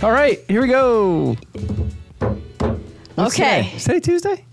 [0.00, 1.36] All right, here we go.
[3.16, 3.62] What's Okay.
[3.64, 3.72] Today?
[3.74, 4.44] Is today Tuesday?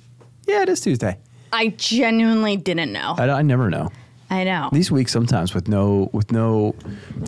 [0.47, 1.19] Yeah, it is Tuesday.
[1.53, 3.13] I genuinely didn't know.
[3.15, 3.91] I, I never know.
[4.31, 4.69] I know.
[4.73, 6.73] These weeks sometimes with no with no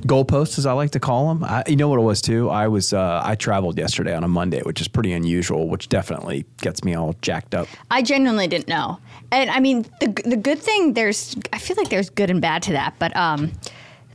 [0.07, 1.43] goalposts, as I like to call them.
[1.43, 2.49] I, you know what it was too.
[2.49, 6.43] I was uh, I traveled yesterday on a Monday, which is pretty unusual, which definitely
[6.61, 7.67] gets me all jacked up.
[7.91, 8.97] I genuinely didn't know.
[9.31, 12.63] And I mean, the the good thing there's I feel like there's good and bad
[12.63, 13.51] to that, but um,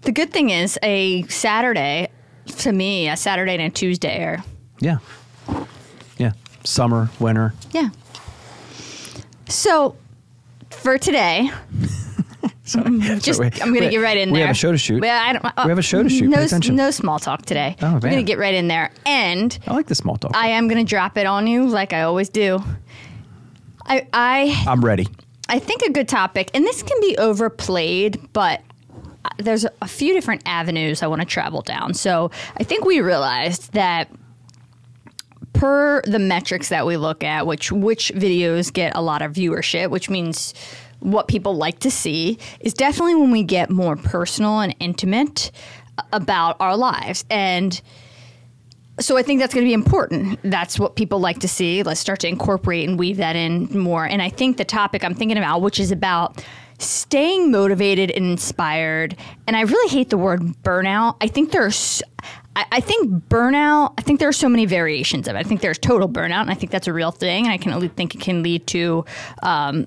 [0.01, 2.09] the good thing is a Saturday
[2.47, 4.45] to me, a Saturday and a Tuesday are
[4.81, 4.99] Yeah,
[6.19, 6.33] yeah.
[6.65, 7.55] Summer, winter.
[7.73, 7.89] yeah.
[9.49, 9.97] So
[10.71, 11.51] for today,
[12.65, 12.99] Sorry.
[13.01, 13.51] just Sorry.
[13.61, 14.35] I'm gonna get right in there.
[14.35, 15.01] we have a show to shoot.
[15.01, 16.29] Don't, uh, We have a show to shoot.
[16.29, 17.77] No, no small talk today.
[17.83, 20.33] Oh, I'm gonna get right in there, and I like the small talk.
[20.35, 22.63] I am gonna drop it on you like I always do.
[23.85, 25.09] I I I'm ready.
[25.49, 28.63] I think a good topic, and this can be overplayed, but
[29.39, 31.95] there's a few different avenues I want to travel down.
[31.95, 34.11] So I think we realized that
[35.53, 39.91] per the metrics that we look at, which which videos get a lot of viewership,
[39.91, 40.55] which means
[41.01, 45.51] what people like to see, is definitely when we get more personal and intimate
[45.99, 47.81] uh, about our lives and
[49.01, 50.39] so I think that's going to be important.
[50.45, 51.83] That's what people like to see.
[51.83, 54.05] Let's start to incorporate and weave that in more.
[54.05, 56.45] And I think the topic I'm thinking about, which is about
[56.83, 59.17] staying motivated and inspired,
[59.47, 61.17] and I really hate the word burnout.
[61.21, 62.03] I think there's,
[62.57, 63.95] I I think burnout.
[63.99, 65.39] I think there are so many variations of it.
[65.39, 67.45] I think there's total burnout, and I think that's a real thing.
[67.45, 69.05] And I can only think it can lead to
[69.43, 69.87] um,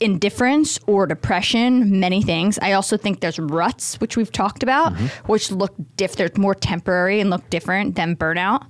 [0.00, 2.58] indifference or depression, many things.
[2.60, 5.06] I also think there's ruts, which we've talked about, mm-hmm.
[5.30, 6.16] which look diff.
[6.16, 8.66] They're more temporary and look different than burnout.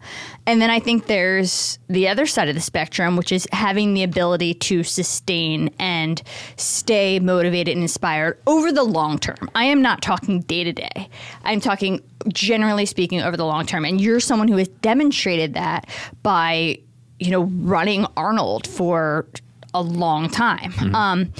[0.47, 4.03] And then I think there's the other side of the spectrum, which is having the
[4.03, 6.21] ability to sustain and
[6.57, 9.49] stay motivated and inspired over the long term.
[9.55, 11.09] I am not talking day to day.
[11.45, 13.85] I'm talking generally speaking over the long term.
[13.85, 15.89] And you're someone who has demonstrated that
[16.23, 16.79] by
[17.19, 19.27] you know running Arnold for
[19.75, 20.73] a long time.
[20.95, 21.33] Um,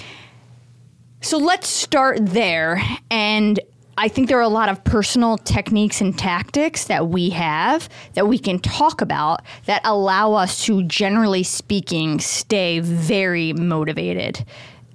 [1.21, 2.83] so let's start there.
[3.11, 3.61] And
[3.99, 8.27] I think there are a lot of personal techniques and tactics that we have that
[8.27, 14.43] we can talk about that allow us to, generally speaking, stay very motivated.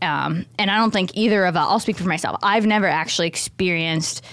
[0.02, 3.28] Um, and I don't think either of us, I'll speak for myself, I've never actually
[3.28, 4.24] experienced,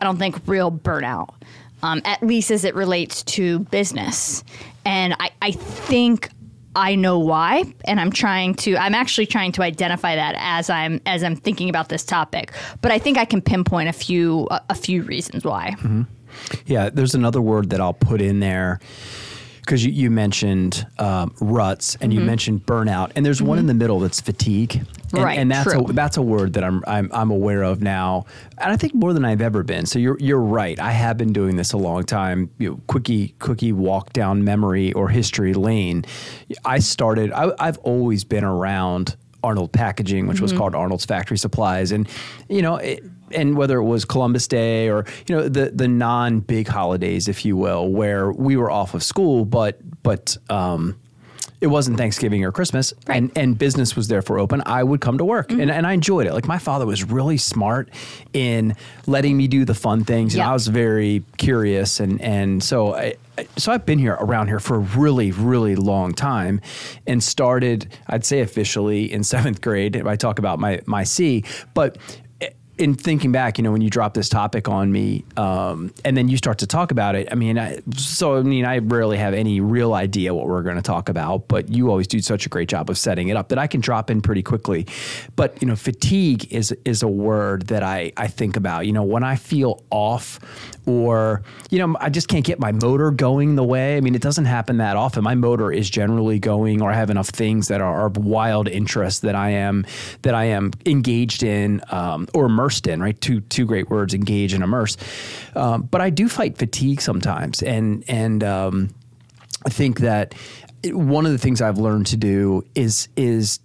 [0.00, 1.34] I don't think, real burnout,
[1.82, 4.44] um, at least as it relates to business.
[4.84, 6.30] And I, I think
[6.74, 8.76] I know why, and I'm trying to.
[8.76, 12.52] I'm actually trying to identify that as I'm as I'm thinking about this topic.
[12.80, 15.74] But I think I can pinpoint a few a, a few reasons why.
[15.78, 16.02] Mm-hmm.
[16.66, 18.80] Yeah, there's another word that I'll put in there
[19.62, 22.26] because you, you mentioned um, ruts and you Mm-hmm.
[22.26, 24.76] mentioned burnout, and there's one in the middle that's fatigue.
[25.14, 25.84] And, Right, and that's true.
[25.84, 28.24] a that's a word that I'm, I'm I'm aware of now,
[28.58, 29.84] and I think more than I've ever been.
[29.86, 30.78] So you're you're right.
[30.80, 32.50] I have been doing this a long time.
[32.58, 36.04] You know, quickie quickie walk down memory or history lane.
[36.64, 37.30] I started.
[37.32, 40.42] I, I've always been around Arnold Packaging, which Mm-hmm.
[40.44, 42.08] was called Arnold's Factory Supplies, and
[42.48, 42.76] you know.
[42.76, 43.02] It,
[43.34, 47.46] and whether it was Columbus Day or you know the the non big holidays, if
[47.46, 51.00] you will, where we were off of school, but but um,
[51.60, 54.62] it wasn't Thanksgiving or Christmas, and and business was therefore open.
[54.66, 55.70] I would come to work, and mm-hmm.
[55.70, 56.32] and I enjoyed it.
[56.34, 57.88] Like my father was really smart
[58.32, 58.74] in
[59.06, 60.50] letting me do the fun things, and Yeah.
[60.50, 63.14] I was very curious, and and so I.
[63.38, 66.60] I- So I've been here around here for a really, really long time,
[67.06, 67.88] and started.
[68.06, 69.96] I'd say officially in seventh grade.
[69.96, 71.42] If I talk about my my C,
[71.72, 71.96] but
[72.82, 76.28] in thinking back, you know, when you drop this topic on me, um, and then
[76.28, 79.34] you start to talk about it, I mean, I, so I mean, I rarely have
[79.34, 82.48] any real idea what we're going to talk about, but you always do such a
[82.48, 84.88] great job of setting it up that I can drop in pretty quickly.
[85.36, 88.84] But you know, fatigue is is a word that I I think about.
[88.86, 90.40] You know, when I feel off,
[90.84, 93.96] or you know, I just can't get my motor going the way.
[93.96, 95.22] I mean, it doesn't happen that often.
[95.22, 99.22] My motor is generally going, or I have enough things that are, are wild interest
[99.22, 99.86] that I am
[100.22, 103.02] that I am engaged in um, or immersed in.
[103.02, 104.96] Right, two two great words: engage and immerse.
[105.54, 108.94] Um, but I do fight fatigue sometimes, and and um,
[109.64, 110.34] I think that
[110.84, 113.60] one of the things I've learned to do is is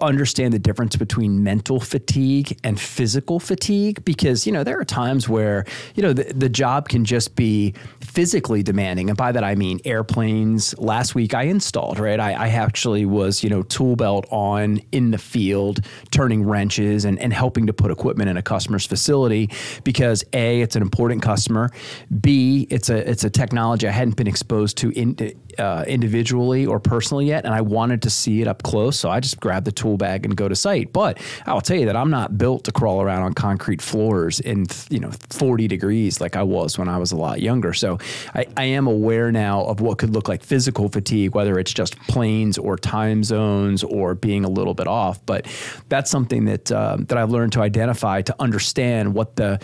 [0.00, 5.28] understand the difference between mental fatigue and physical fatigue because you know there are times
[5.28, 9.10] where you know the, the job can just be physically demanding.
[9.10, 10.76] And by that i mean airplanes.
[10.78, 12.18] Last week i installed right?
[12.18, 15.80] I, I actually was you know tool belt on in the field
[16.10, 19.50] turning wrenches and, and helping to put equipment in a customer's facility
[19.84, 21.70] because a it's an important customer.
[22.20, 25.16] B it's a it's a technology i hadn't been exposed to in
[25.58, 28.98] uh, individually or personally yet, and I wanted to see it up close.
[28.98, 30.92] So I just grabbed the tool bag and go to site.
[30.92, 34.66] But I'll tell you that I'm not built to crawl around on concrete floors in
[34.90, 37.72] you know 40 degrees like I was when I was a lot younger.
[37.72, 37.98] So
[38.34, 41.96] I, I am aware now of what could look like physical fatigue, whether it's just
[42.08, 45.24] planes or time zones or being a little bit off.
[45.26, 45.46] But
[45.88, 49.60] that's something that uh, that I've learned to identify to understand what the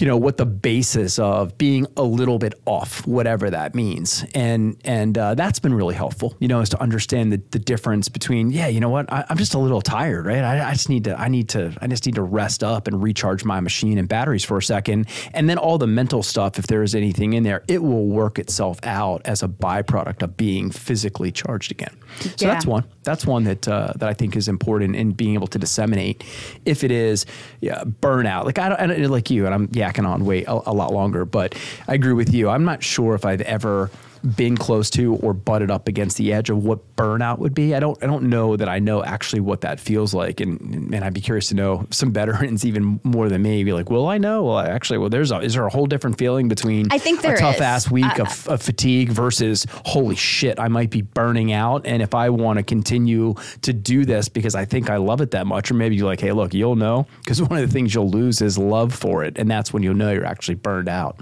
[0.00, 4.76] you know what the basis of being a little bit off, whatever that means, and
[4.84, 6.34] and uh, that's been really helpful.
[6.38, 9.36] You know, is to understand the, the difference between yeah, you know what, I, am
[9.36, 10.42] just a little tired, right?
[10.42, 13.02] I, I, just need to I need to I just need to rest up and
[13.02, 16.66] recharge my machine and batteries for a second, and then all the mental stuff, if
[16.66, 20.70] there is anything in there, it will work itself out as a byproduct of being
[20.70, 21.94] physically charged again.
[22.20, 22.54] So yeah.
[22.54, 22.84] that's one.
[23.02, 26.22] That's one that uh, that I think is important in being able to disseminate.
[26.66, 27.26] If it is
[27.60, 30.92] yeah, burnout, like I don't, like you, and I'm yakking on way a, a lot
[30.92, 31.54] longer, but
[31.88, 32.48] I agree with you.
[32.48, 33.90] I'm not sure if I've ever
[34.22, 37.74] been close to or butted up against the edge of what burnout would be.
[37.74, 41.04] I don't I don't know that I know actually what that feels like, and and
[41.04, 43.64] I'd be curious to know some veterans even more than me.
[43.64, 44.44] Be like, well, I know.
[44.44, 47.34] Well, actually, well, there's a, is there a whole different feeling between I think there
[47.34, 47.60] a tough is.
[47.62, 52.02] ass week uh, of, of fatigue versus holy shit, I might be burning out, and
[52.02, 55.46] if I want to continue to do this because I think I love it that
[55.46, 58.10] much, or maybe you're like, hey, look, you'll know because one of the things you'll
[58.10, 61.20] lose is love for it, and that's when you'll know you're actually burned out.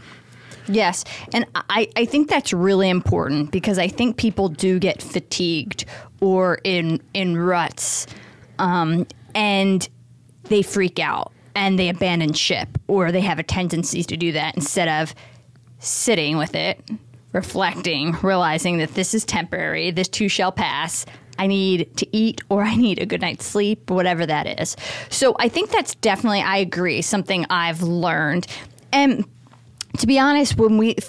[0.68, 1.04] Yes.
[1.32, 5.84] And I, I think that's really important because I think people do get fatigued
[6.20, 8.06] or in in ruts
[8.58, 9.88] um, and
[10.44, 14.54] they freak out and they abandon ship or they have a tendency to do that
[14.54, 15.14] instead of
[15.78, 16.80] sitting with it,
[17.32, 21.06] reflecting, realizing that this is temporary, this too shall pass.
[21.38, 24.76] I need to eat or I need a good night's sleep, whatever that is.
[25.08, 28.46] So I think that's definitely, I agree, something I've learned.
[28.92, 29.24] And
[29.96, 31.06] to be honest, when we, th-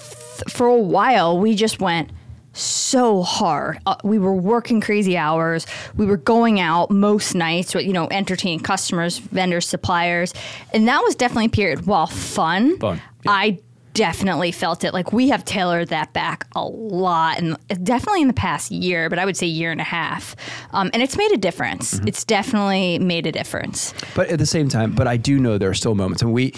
[0.48, 2.10] for a while, we just went
[2.52, 3.78] so hard.
[3.86, 5.66] Uh, we were working crazy hours.
[5.96, 10.34] We were going out most nights, you know, entertaining customers, vendors, suppliers.
[10.74, 11.86] And that was definitely a period.
[11.86, 13.00] While fun, fun.
[13.24, 13.30] Yeah.
[13.30, 13.58] I
[13.92, 14.94] definitely felt it.
[14.94, 19.18] Like we have tailored that back a lot, and definitely in the past year, but
[19.18, 20.34] I would say year and a half.
[20.72, 21.94] Um, and it's made a difference.
[21.94, 22.08] Mm-hmm.
[22.08, 23.94] It's definitely made a difference.
[24.14, 26.52] But at the same time, but I do know there are still moments, and we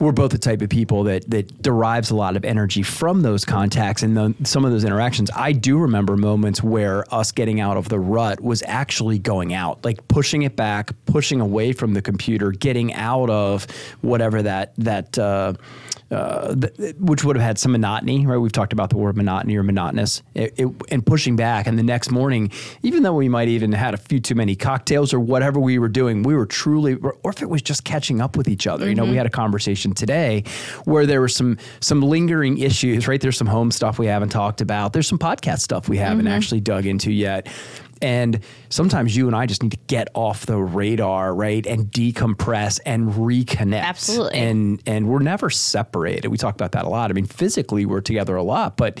[0.00, 3.44] we're both the type of people that that derives a lot of energy from those
[3.44, 5.30] contacts and the, some of those interactions.
[5.34, 9.84] I do remember moments where us getting out of the rut was actually going out,
[9.84, 13.66] like pushing it back, pushing away from the computer, getting out of
[14.00, 15.18] whatever that that.
[15.18, 15.54] Uh,
[16.14, 18.38] uh, th- which would have had some monotony, right?
[18.38, 21.66] We've talked about the word monotony or monotonous, it, it, and pushing back.
[21.66, 22.50] And the next morning,
[22.82, 25.88] even though we might even had a few too many cocktails or whatever we were
[25.88, 28.84] doing, we were truly, or if it was just catching up with each other.
[28.84, 28.90] Mm-hmm.
[28.90, 29.18] You know, we mm-hmm.
[29.18, 30.44] had a conversation today
[30.84, 33.20] where there were some some lingering issues, right?
[33.20, 34.92] There's some home stuff we haven't talked about.
[34.92, 36.34] There's some podcast stuff we haven't mm-hmm.
[36.34, 37.48] actually dug into yet.
[38.02, 41.66] And sometimes you and I just need to get off the radar, right?
[41.66, 43.82] And decompress and reconnect.
[43.82, 44.38] Absolutely.
[44.38, 46.28] And and we're never separated.
[46.28, 47.10] We talk about that a lot.
[47.10, 49.00] I mean, physically we're together a lot, but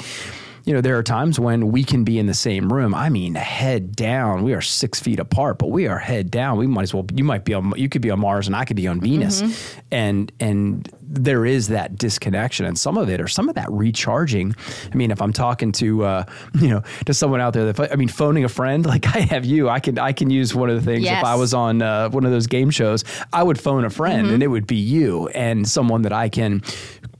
[0.64, 2.94] you know, there are times when we can be in the same room.
[2.94, 4.44] I mean, head down.
[4.44, 6.56] We are six feet apart, but we are head down.
[6.56, 7.06] We might as well.
[7.14, 7.74] You might be on.
[7.76, 9.80] You could be on Mars, and I could be on Venus, mm-hmm.
[9.90, 14.56] and and there is that disconnection, and some of it, or some of that recharging.
[14.90, 16.24] I mean, if I'm talking to uh,
[16.58, 19.44] you know to someone out there, that I mean, phoning a friend, like I have
[19.44, 21.04] you, I can I can use one of the things.
[21.04, 21.18] Yes.
[21.18, 23.04] If I was on uh, one of those game shows,
[23.34, 24.34] I would phone a friend, mm-hmm.
[24.34, 26.62] and it would be you and someone that I can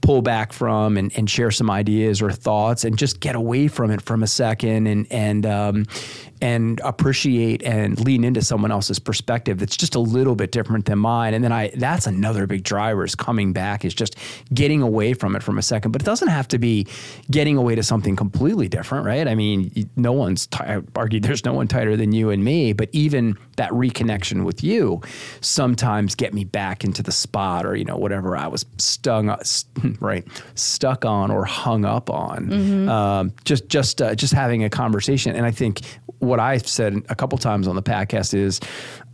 [0.05, 3.89] pull back from and, and share some ideas or thoughts and just get away from
[3.89, 4.85] it from a second.
[4.87, 5.85] And and um,
[6.45, 10.99] and appreciate and lean into someone else's perspective that's just a little bit different than
[10.99, 11.33] mine.
[11.33, 14.15] And then I that's another big driver is coming back is just
[14.53, 15.91] getting away from it from a second.
[15.91, 16.85] But it doesn't have to be
[17.31, 19.27] getting away to something completely different, right?
[19.27, 22.73] I mean, no one's t- I argue there's no one tighter than you and me,
[22.73, 25.01] but even that reconnection with you
[25.41, 29.35] sometimes get me back into the spot or you know whatever I was stung
[29.99, 32.45] right stuck on or hung up on.
[32.45, 32.89] Mm-hmm.
[32.89, 35.81] Um, just just uh, just having a conversation, and I think
[36.19, 38.59] what I've said a couple times on the podcast is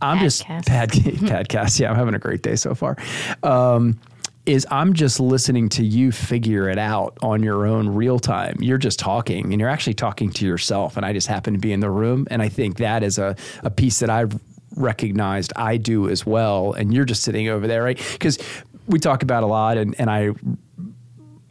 [0.00, 1.78] I'm just pad, podcast.
[1.80, 2.96] Yeah, I'm having a great day so far.
[3.42, 3.98] Um,
[4.44, 8.56] is I'm just listening to you figure it out on your own real time.
[8.60, 10.96] You're just talking and you're actually talking to yourself.
[10.96, 12.26] And I just happen to be in the room.
[12.30, 14.38] And I think that is a, a piece that I've
[14.74, 16.72] recognized I do as well.
[16.72, 17.98] And you're just sitting over there, right?
[18.12, 18.38] Because
[18.88, 20.30] we talk about a lot and, and I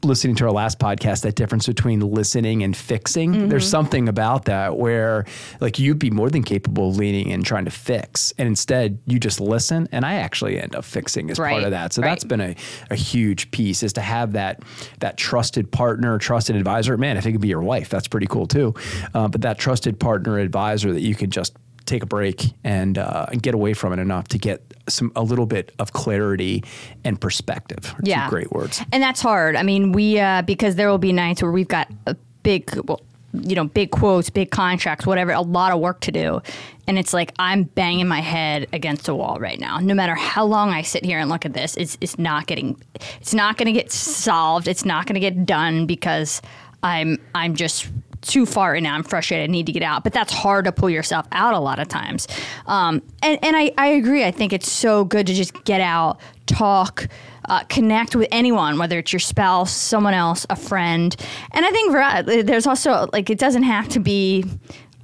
[0.03, 3.34] listening to our last podcast, that difference between listening and fixing.
[3.34, 3.48] Mm-hmm.
[3.50, 5.25] There's something about that where,
[5.60, 9.20] like, you'd be more than capable of leaning and trying to fix, and instead you
[9.20, 9.88] just listen.
[9.91, 11.51] And I actually end up fixing as right.
[11.51, 11.93] part of that.
[11.93, 12.10] So right.
[12.10, 12.55] that's been a,
[12.89, 14.63] a huge piece is to have that
[15.00, 16.98] that trusted partner, trusted advisor.
[16.98, 18.74] Man, if it could be your wife, that's pretty cool too.
[19.13, 21.55] Uh, but that trusted partner advisor that you can just
[21.86, 25.24] take a break and uh, and get away from it enough to get some a
[25.24, 26.63] little bit of clarity
[27.03, 27.93] and perspective.
[28.03, 28.81] Yeah, great words.
[28.91, 29.55] And that's hard.
[29.55, 32.69] I mean, we uh, because there will be nights where we've got a big.
[32.86, 33.01] Well,
[33.33, 36.41] you know, big quotes, big contracts, whatever, a lot of work to do.
[36.88, 39.79] And it's like I'm banging my head against a wall right now.
[39.79, 42.81] No matter how long I sit here and look at this, it's, it's not getting,
[43.21, 44.67] it's not going to get solved.
[44.67, 46.41] It's not going to get done because
[46.83, 47.88] I'm, I'm just
[48.21, 48.95] too far in now.
[48.95, 49.49] I'm frustrated.
[49.49, 50.03] I need to get out.
[50.03, 52.27] But that's hard to pull yourself out a lot of times.
[52.67, 54.23] Um, and and I, I agree.
[54.23, 57.07] I think it's so good to just get out, talk,
[57.49, 61.15] uh, connect with anyone, whether it's your spouse, someone else, a friend.
[61.51, 64.45] And I think there's also like it doesn't have to be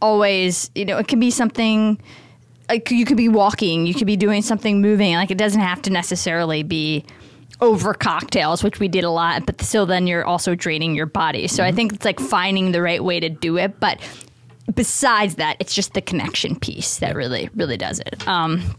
[0.01, 0.69] always.
[0.75, 1.99] You know, it can be something.
[2.69, 5.13] Like you could be walking, you could be doing something moving.
[5.13, 7.05] Like it doesn't have to necessarily be
[7.61, 11.47] over cocktails, which we did a lot, but still then you're also draining your body.
[11.47, 11.67] So mm-hmm.
[11.67, 13.79] I think it's like finding the right way to do it.
[13.79, 13.99] But
[14.73, 18.27] besides that, it's just the connection piece that really, really does it.
[18.27, 18.75] Um,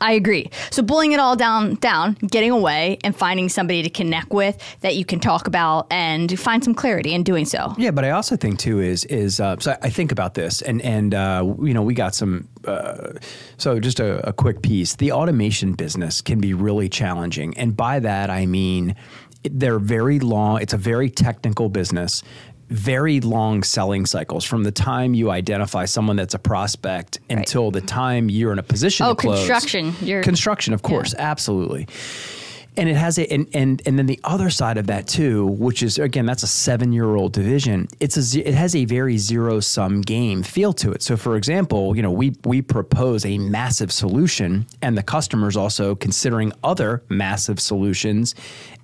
[0.00, 0.50] I agree.
[0.70, 4.96] So pulling it all down, down, getting away, and finding somebody to connect with that
[4.96, 7.74] you can talk about and find some clarity in doing so.
[7.78, 10.82] Yeah, but I also think too is is uh, so I think about this, and
[10.82, 12.48] and uh, you know we got some.
[12.64, 13.12] Uh,
[13.58, 14.96] so just a, a quick piece.
[14.96, 18.96] The automation business can be really challenging, and by that I mean
[19.50, 20.60] they're very long.
[20.60, 22.22] It's a very technical business
[22.68, 27.38] very long selling cycles from the time you identify someone that's a prospect right.
[27.38, 29.38] until the time you're in a position oh, to close.
[29.38, 29.94] construction.
[30.00, 31.30] You're, construction, of course, yeah.
[31.30, 31.86] absolutely
[32.76, 35.82] and it has a and, and and then the other side of that too, which
[35.82, 37.88] is again that's a seven year old division.
[38.00, 41.02] It's a it has a very zero sum game feel to it.
[41.02, 45.94] So for example, you know we we propose a massive solution, and the customer's also
[45.94, 48.34] considering other massive solutions,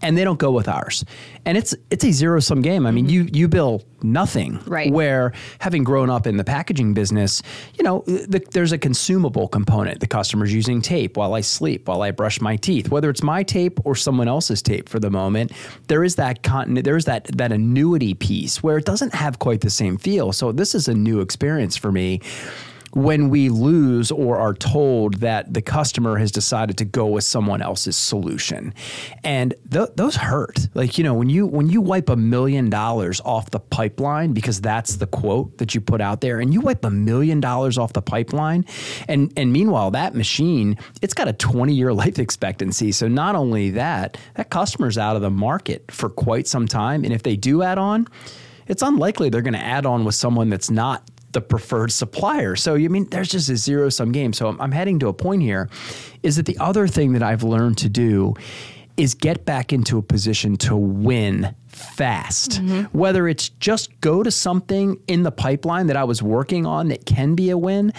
[0.00, 1.04] and they don't go with ours,
[1.44, 2.86] and it's it's a zero sum game.
[2.86, 3.34] I mean, mm-hmm.
[3.34, 4.60] you you bill nothing.
[4.66, 4.92] Right.
[4.92, 7.42] Where having grown up in the packaging business,
[7.74, 10.00] you know, the, there's a consumable component.
[10.00, 13.42] The customer's using tape while I sleep, while I brush my teeth, whether it's my
[13.42, 15.52] tape or someone else's tape for the moment.
[15.88, 19.60] There is that continu- there is that that annuity piece where it doesn't have quite
[19.60, 20.32] the same feel.
[20.32, 22.20] So this is a new experience for me
[22.94, 27.62] when we lose or are told that the customer has decided to go with someone
[27.62, 28.74] else's solution.
[29.24, 30.68] And th- those hurt.
[30.74, 34.60] Like you know when you when you wipe a million dollars off the pipeline because
[34.60, 37.92] that's the quote that you put out there and you wipe a million dollars off
[37.92, 38.64] the pipeline
[39.08, 42.92] and and meanwhile that machine it's got a 20 year life expectancy.
[42.92, 47.12] So not only that that customer's out of the market for quite some time and
[47.12, 48.06] if they do add on
[48.68, 52.56] it's unlikely they're going to add on with someone that's not the preferred supplier.
[52.56, 54.32] So, you I mean, there's just a zero sum game.
[54.32, 55.68] So, I'm, I'm heading to a point here
[56.22, 58.34] is that the other thing that I've learned to do
[58.96, 62.52] is get back into a position to win fast.
[62.52, 62.96] Mm-hmm.
[62.96, 67.06] Whether it's just go to something in the pipeline that I was working on that
[67.06, 67.92] can be a win.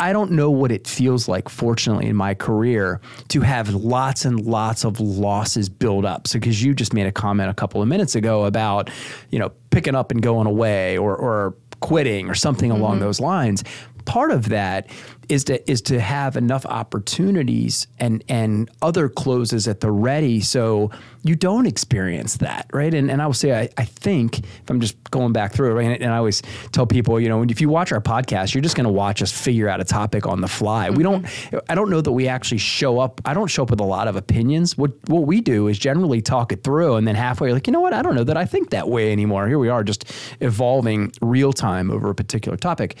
[0.00, 4.40] I, don't know what it feels like, fortunately, in my career to have lots and
[4.40, 6.26] lots of losses build up.
[6.26, 8.88] So, because you just made a comment a couple of minutes ago about,
[9.30, 12.80] you know, picking up and going away or, or quitting or something mm-hmm.
[12.80, 13.64] along those lines.
[14.04, 14.88] Part of that
[15.28, 20.90] is to is to have enough opportunities and and other closes at the ready so
[21.22, 22.94] you don't experience that right?
[22.94, 25.74] And and I will say I, I think if I'm just going back through it
[25.74, 26.42] right and I always
[26.72, 29.32] tell people you know if you watch our podcast you're just going to watch us
[29.32, 30.88] figure out a topic on the fly.
[30.88, 30.96] Mm-hmm.
[30.96, 31.26] we don't
[31.68, 34.08] I don't know that we actually show up I don't show up with a lot
[34.08, 34.78] of opinions.
[34.78, 37.80] What what we do is generally talk it through and then halfway like you know
[37.80, 37.92] what?
[37.92, 39.48] I don't know that I think that way anymore.
[39.48, 40.04] Here we are just
[40.40, 42.98] evolving real time over a particular topic.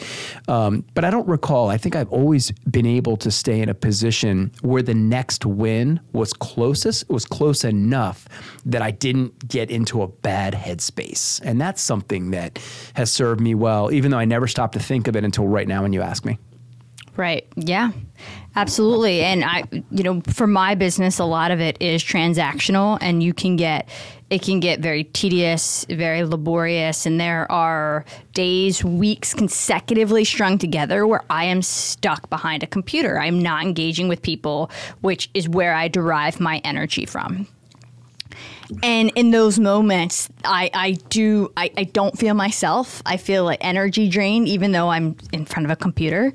[0.48, 3.74] Um, but I don't recall I think I've always been able to stay in a
[3.74, 8.26] position where the next win was closest, was close enough
[8.64, 11.42] that I didn't get into a bad headspace.
[11.44, 12.58] And that's something that
[12.94, 15.68] has served me well, even though I never stopped to think of it until right
[15.68, 16.38] now when you ask me.
[17.16, 17.46] Right.
[17.56, 17.92] Yeah.
[18.56, 19.22] Absolutely.
[19.22, 23.34] And I, you know, for my business, a lot of it is transactional and you
[23.34, 23.88] can get,
[24.30, 27.04] it can get very tedious, very laborious.
[27.04, 33.18] And there are days, weeks consecutively strung together where I am stuck behind a computer.
[33.18, 34.70] I'm not engaging with people,
[35.00, 37.46] which is where I derive my energy from.
[38.82, 43.02] And in those moments, I, I do, I, I don't feel myself.
[43.06, 46.32] I feel like energy drained, even though I'm in front of a computer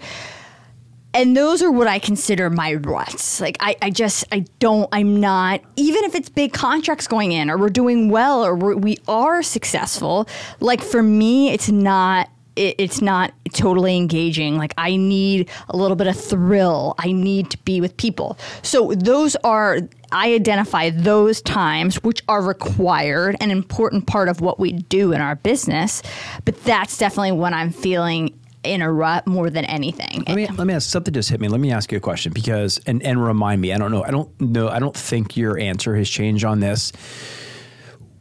[1.14, 3.42] and those are what I consider my ruts.
[3.42, 7.50] Like I, I just I don't I'm not even if it's big contracts going in
[7.50, 10.28] or we're doing well or we're, we are successful.
[10.60, 14.58] Like for me, it's not it, it's not totally engaging.
[14.58, 16.96] Like I need a little bit of thrill.
[16.98, 18.38] I need to be with people.
[18.62, 19.80] So those are
[20.14, 25.22] I identify those times which are required, an important part of what we do in
[25.22, 26.04] our business.
[26.44, 30.24] But that's definitely when I'm feeling in a rut more than anything.
[30.28, 31.48] Let me let me ask something just hit me.
[31.48, 33.74] Let me ask you a question because and and remind me.
[33.74, 34.04] I don't know.
[34.04, 34.70] I don't know.
[34.70, 36.92] I don't think your answer has changed on this.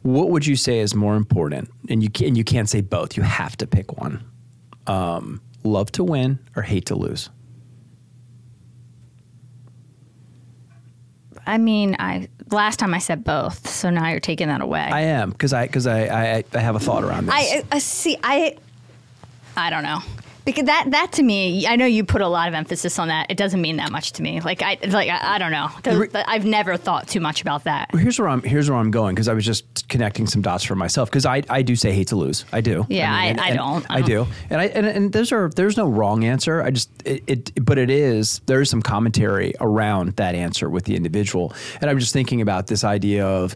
[0.01, 1.69] What would you say is more important?
[1.89, 3.17] And you can you can't say both.
[3.17, 4.23] You have to pick one.
[4.87, 7.29] Um, love to win or hate to lose.
[11.45, 14.89] I mean, I last time I said both, so now you're taking that away.
[14.91, 17.35] I am because I because I, I I have a thought around this.
[17.35, 18.17] I, I see.
[18.23, 18.57] I
[19.55, 20.01] I don't know
[20.45, 23.29] because that that to me, I know you put a lot of emphasis on that.
[23.29, 24.41] It doesn't mean that much to me.
[24.41, 25.69] Like I like I, I don't know.
[25.83, 27.89] The, I've never thought too much about that.
[27.93, 30.63] Well, here's where I'm here's where I'm going because I was just connecting some dots
[30.63, 32.45] for myself because I I do say hate to lose.
[32.51, 32.85] I do.
[32.89, 33.85] Yeah, I, mean, and, I, don't.
[33.89, 34.27] I, I do.
[34.49, 36.61] And I and, and those are there's no wrong answer.
[36.61, 40.85] I just it, it but it is there is some commentary around that answer with
[40.85, 41.53] the individual.
[41.81, 43.55] And I'm just thinking about this idea of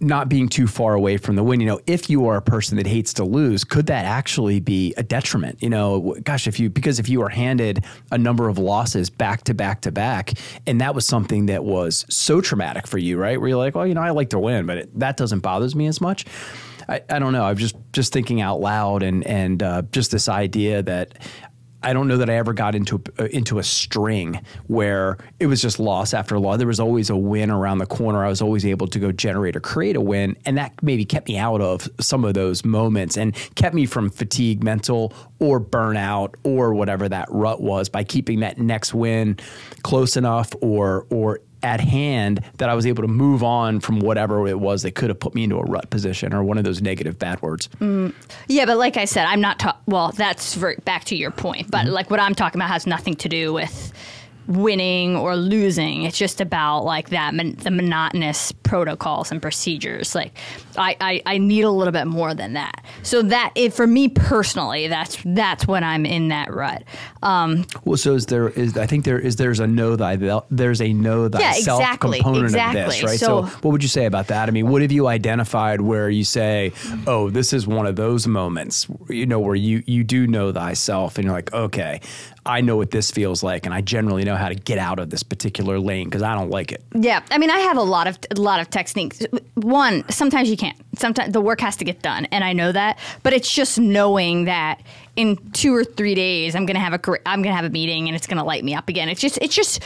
[0.00, 1.60] not being too far away from the win.
[1.60, 4.92] You know, if you are a person that hates to lose, could that actually be
[4.96, 5.62] a detriment?
[5.62, 9.44] You know, gosh, if you because if you are handed a number of losses back
[9.44, 10.34] to back to back,
[10.66, 13.40] and that was something that was so traumatic for you, right?
[13.40, 15.66] Where you're like, well, you know, I like to win, but it, that doesn't bother
[15.74, 16.26] me as much.
[16.88, 17.44] I, I don't know.
[17.44, 21.18] I'm just just thinking out loud, and and uh, just this idea that
[21.86, 25.46] I don't know that I ever got into a, uh, into a string where it
[25.46, 26.58] was just loss after loss.
[26.58, 28.24] There was always a win around the corner.
[28.24, 31.28] I was always able to go generate or create a win, and that maybe kept
[31.28, 36.34] me out of some of those moments and kept me from fatigue, mental or burnout
[36.42, 39.38] or whatever that rut was by keeping that next win
[39.82, 44.46] close enough or or at hand that I was able to move on from whatever
[44.46, 46.82] it was that could have put me into a rut position or one of those
[46.82, 47.68] negative bad words.
[47.80, 48.14] Mm.
[48.48, 49.58] Yeah, but like I said, I'm not.
[49.58, 51.70] Ta- well, that's for, back to your point.
[51.70, 51.94] But mm-hmm.
[51.94, 53.92] like what I'm talking about has nothing to do with
[54.46, 56.02] winning or losing.
[56.02, 60.14] It's just about like that mon- the monotonous protocols and procedures.
[60.14, 60.36] Like
[60.76, 62.84] I, I, I need a little bit more than that.
[63.02, 66.84] So that it, for me personally, that's that's when I'm in that rut.
[67.22, 70.16] Um, well, so is there is I think there is there's a know thy
[70.50, 72.80] there's a know thyself yeah, exactly, component exactly.
[72.80, 73.18] of this, right?
[73.18, 74.48] So, so what would you say about that?
[74.48, 76.72] I mean, what have you identified where you say,
[77.06, 81.16] oh, this is one of those moments, you know, where you you do know thyself
[81.16, 82.00] and you're like, okay,
[82.46, 85.10] I know what this feels like, and I generally know how to get out of
[85.10, 86.82] this particular lane because I don't like it.
[86.94, 89.22] Yeah, I mean, I have a lot of a lot of techniques.
[89.54, 90.76] One, sometimes you can't.
[90.96, 92.98] Sometimes the work has to get done, and I know that.
[93.22, 94.80] But it's just knowing that
[95.16, 98.16] in two or three days, I'm gonna have a I'm gonna have a meeting, and
[98.16, 99.08] it's gonna light me up again.
[99.08, 99.82] It's just it's just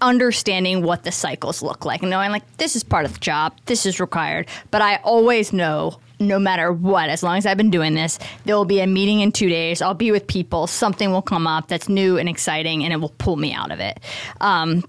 [0.00, 3.54] understanding what the cycles look like, and knowing like this is part of the job,
[3.66, 4.46] this is required.
[4.70, 8.54] But I always know no matter what, as long as I've been doing this, there
[8.54, 9.82] will be a meeting in two days.
[9.82, 10.66] I'll be with people.
[10.66, 13.80] Something will come up that's new and exciting, and it will pull me out of
[13.80, 13.98] it.
[14.40, 14.84] Um,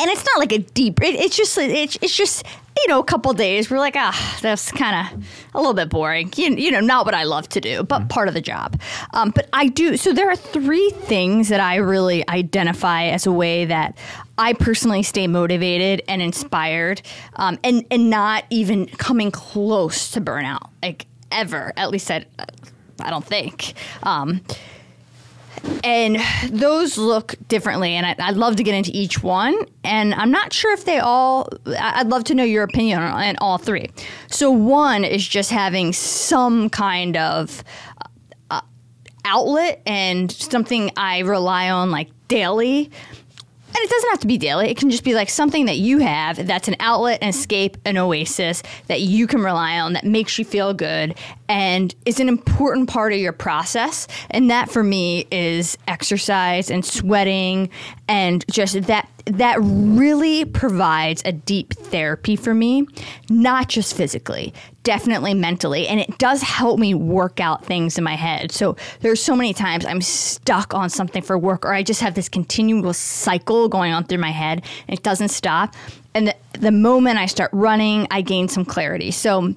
[0.00, 1.02] and it's not like a deep.
[1.02, 2.44] It, it's just it's, it's just
[2.76, 3.70] you know a couple days.
[3.70, 6.32] We're like ah, that's kind of a little bit boring.
[6.36, 8.08] You, you know, not what I love to do, but mm-hmm.
[8.08, 8.80] part of the job.
[9.12, 9.96] Um, but I do.
[9.96, 13.96] So there are three things that I really identify as a way that
[14.38, 17.02] I personally stay motivated and inspired,
[17.36, 21.72] um, and and not even coming close to burnout, like ever.
[21.76, 22.24] At least I,
[23.00, 23.74] I don't think.
[24.02, 24.40] Um,
[25.82, 26.18] and
[26.50, 29.54] those look differently and I, would love to get into each one.
[29.82, 33.58] And i'm not sure if they all i'd love to know your opinion on all
[33.58, 33.90] three.
[34.28, 37.62] So one is just having some kind of
[38.50, 38.60] uh,
[39.24, 42.90] outlet and something i rely on like daily
[43.74, 44.70] and it doesn't have to be daily.
[44.70, 47.98] It can just be like something that you have that's an outlet, an escape, an
[47.98, 51.16] oasis that you can rely on that makes you feel good
[51.48, 54.06] and is an important part of your process.
[54.30, 57.68] And that for me is exercise and sweating
[58.06, 62.86] and just that that really provides a deep therapy for me,
[63.30, 64.52] not just physically,
[64.84, 65.88] definitely mentally.
[65.88, 68.52] And it does help me work out things in my head.
[68.52, 72.14] So there's so many times I'm stuck on something for work, or I just have
[72.14, 75.74] this continual cycle going on through my head and it doesn't stop.
[76.14, 79.10] And the, the moment I start running, I gain some clarity.
[79.10, 79.54] So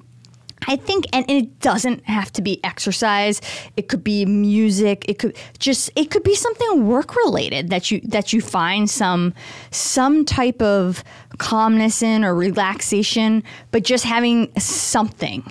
[0.66, 3.40] I think, and, it doesn't have to be exercise.
[3.76, 5.04] It could be music.
[5.08, 9.34] It could just, it could be something work related that you that you find some
[9.70, 11.04] some type of
[11.38, 13.42] calmness in or relaxation.
[13.70, 15.44] But just having something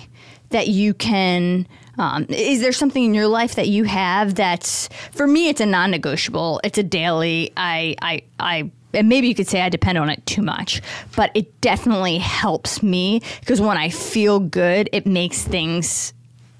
[0.50, 1.66] that you can
[1.98, 5.48] Um, is there something in your life that you have that's for me?
[5.48, 6.60] It's a non-negotiable.
[6.62, 7.50] It's a daily.
[7.56, 10.80] I I I and maybe you could say I depend on it too much,
[11.16, 16.14] but it definitely helps me because when I feel good, it makes things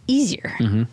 [0.06, 0.54] easier.
[0.58, 0.84] Mm-hmm.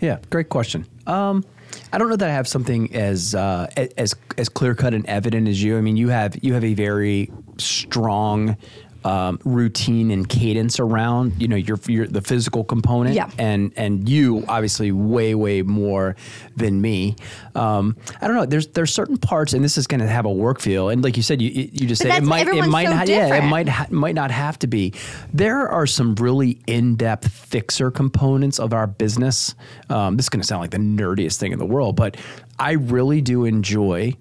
[0.00, 0.86] Yeah, great question.
[1.06, 1.44] Um,
[1.92, 5.48] I don't know that I have something as uh, as as clear cut and evident
[5.48, 5.78] as you.
[5.78, 8.56] I mean, you have you have a very strong
[9.04, 13.14] um, routine and cadence around you know your, your the physical component.
[13.14, 13.30] Yeah.
[13.38, 16.16] and and you obviously way way more
[16.56, 17.16] than me.
[17.54, 20.32] Um, I don't know there's there's certain parts and this is going to have a
[20.32, 22.94] work feel and like you said you you just said it might it might so
[22.94, 23.30] not different.
[23.30, 24.92] yeah it might ha- might not have to be.
[25.32, 29.54] There are some really in-depth fixer components of our business.
[29.88, 32.16] Um, this is going to sound like the nerdiest thing in the world but
[32.58, 34.16] I really do enjoy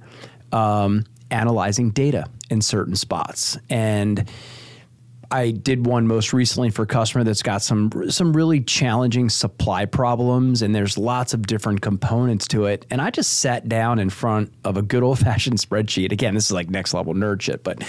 [0.52, 3.58] um, analyzing data in certain spots.
[3.70, 4.30] And
[5.32, 9.86] I did one most recently for a customer that's got some some really challenging supply
[9.86, 12.86] problems, and there's lots of different components to it.
[12.91, 16.12] And I just sat down in front of a good old fashioned spreadsheet.
[16.12, 17.80] Again, this is like next level nerd shit, but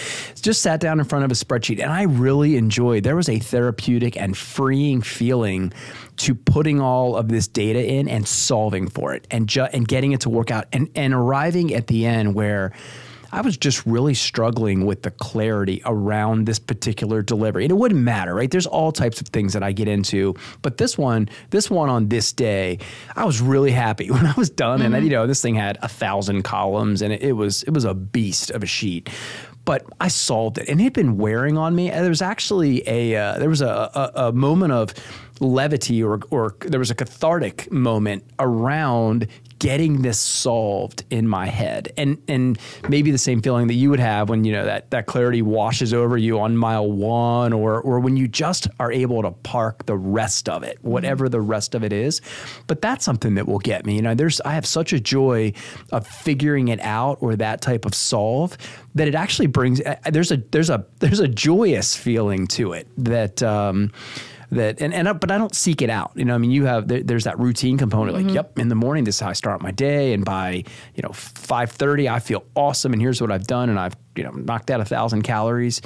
[0.41, 3.03] just sat down in front of a spreadsheet, and I really enjoyed.
[3.03, 5.73] There was a therapeutic and freeing feeling
[6.19, 10.13] to putting all of this data in and solving for it, and ju- and getting
[10.13, 12.73] it to work out, and and arriving at the end where
[13.33, 17.65] I was just really struggling with the clarity around this particular delivery.
[17.65, 18.51] And it wouldn't matter, right?
[18.51, 22.09] There's all types of things that I get into, but this one, this one on
[22.09, 22.79] this day,
[23.17, 24.81] I was really happy when I was done.
[24.81, 24.95] Mm-hmm.
[24.95, 27.85] And you know, this thing had a thousand columns, and it, it was it was
[27.85, 29.09] a beast of a sheet
[29.65, 31.91] but I solved it, and it had been wearing on me.
[31.91, 34.93] And there was actually a uh, there was a, a, a moment of
[35.41, 39.29] levity, or or there was a cathartic moment around
[39.63, 41.93] getting this solved in my head.
[41.97, 45.07] And and maybe the same feeling that you would have when you know that that
[45.07, 49.31] clarity washes over you on mile 1 or or when you just are able to
[49.31, 52.21] park the rest of it whatever the rest of it is.
[52.67, 53.95] But that's something that will get me.
[53.95, 55.53] You know there's I have such a joy
[55.93, 58.59] of figuring it out or that type of solve
[58.97, 63.45] that it actually brings there's a there's a there's a joyous feeling to it that
[63.45, 63.93] um,
[64.53, 66.13] that and, and but I don't seek it out.
[66.15, 68.17] You know, I mean, you have there, there's that routine component.
[68.17, 68.27] Mm-hmm.
[68.29, 71.03] Like, yep, in the morning, this is how I start my day, and by you
[71.03, 74.31] know five thirty, I feel awesome, and here's what I've done, and I've you know
[74.31, 75.81] knocked out a thousand calories.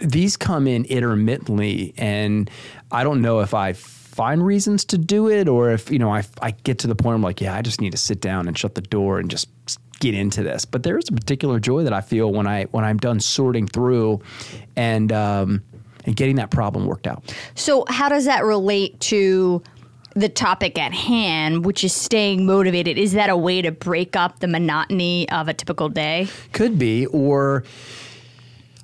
[0.00, 2.50] These come in intermittently, and
[2.90, 6.24] I don't know if I find reasons to do it or if you know I,
[6.42, 8.58] I get to the point I'm like, yeah, I just need to sit down and
[8.58, 9.48] shut the door and just
[10.00, 10.64] get into this.
[10.64, 13.66] But there is a particular joy that I feel when I when I'm done sorting
[13.66, 14.20] through,
[14.74, 15.62] and um,
[16.04, 17.34] and getting that problem worked out.
[17.54, 19.62] So, how does that relate to
[20.14, 22.98] the topic at hand, which is staying motivated?
[22.98, 26.28] Is that a way to break up the monotony of a typical day?
[26.52, 27.64] Could be, or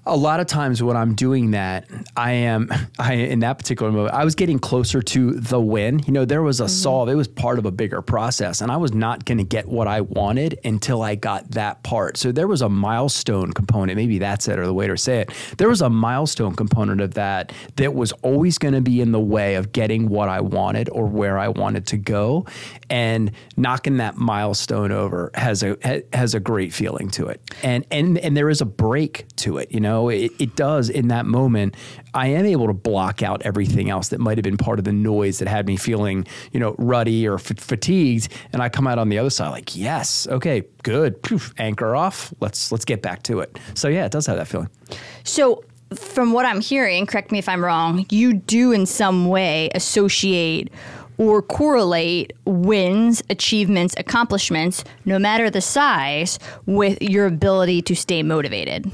[0.07, 4.14] a lot of times when I'm doing that, I am I in that particular moment,
[4.14, 6.01] I was getting closer to the win.
[6.07, 6.71] You know, there was a mm-hmm.
[6.71, 7.09] solve.
[7.09, 9.88] It was part of a bigger process, and I was not going to get what
[9.88, 12.16] I wanted until I got that part.
[12.16, 13.97] So there was a milestone component.
[13.97, 15.31] Maybe that's it, or the way to say it.
[15.59, 19.21] There was a milestone component of that that was always going to be in the
[19.21, 22.47] way of getting what I wanted or where I wanted to go,
[22.88, 27.40] and knocking that milestone over has a has a great feeling to it.
[27.62, 29.73] And and and there is a break to it.
[29.73, 31.75] You know know, it, it does in that moment.
[32.15, 34.93] I am able to block out everything else that might have been part of the
[34.93, 38.29] noise that had me feeling, you know, ruddy or f- fatigued.
[38.53, 42.33] And I come out on the other side like, yes, okay, good, Poof, anchor off.
[42.41, 43.59] Let's let's get back to it.
[43.75, 44.71] So yeah, it does have that feeling.
[45.25, 49.71] So from what I'm hearing, correct me if I'm wrong, you do in some way
[49.75, 50.73] associate
[51.19, 58.91] or correlate wins, achievements, accomplishments, no matter the size, with your ability to stay motivated.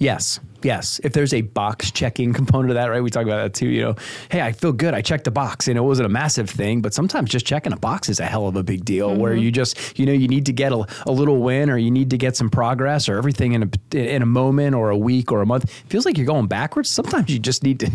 [0.00, 0.40] Yes.
[0.62, 0.98] Yes.
[1.04, 3.02] If there's a box checking component of that, right?
[3.02, 3.68] We talk about that too.
[3.68, 3.94] You know,
[4.30, 4.94] hey, I feel good.
[4.94, 7.76] I checked the box and it wasn't a massive thing, but sometimes just checking a
[7.76, 9.20] box is a hell of a big deal mm-hmm.
[9.20, 11.90] where you just, you know, you need to get a, a, little win or you
[11.90, 15.30] need to get some progress or everything in a, in a moment or a week
[15.32, 15.64] or a month.
[15.64, 16.88] It feels like you're going backwards.
[16.88, 17.90] Sometimes you just need to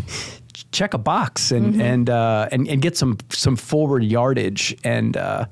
[0.72, 1.80] check a box and mm-hmm.
[1.80, 5.46] and, uh, and and get some some forward yardage and uh,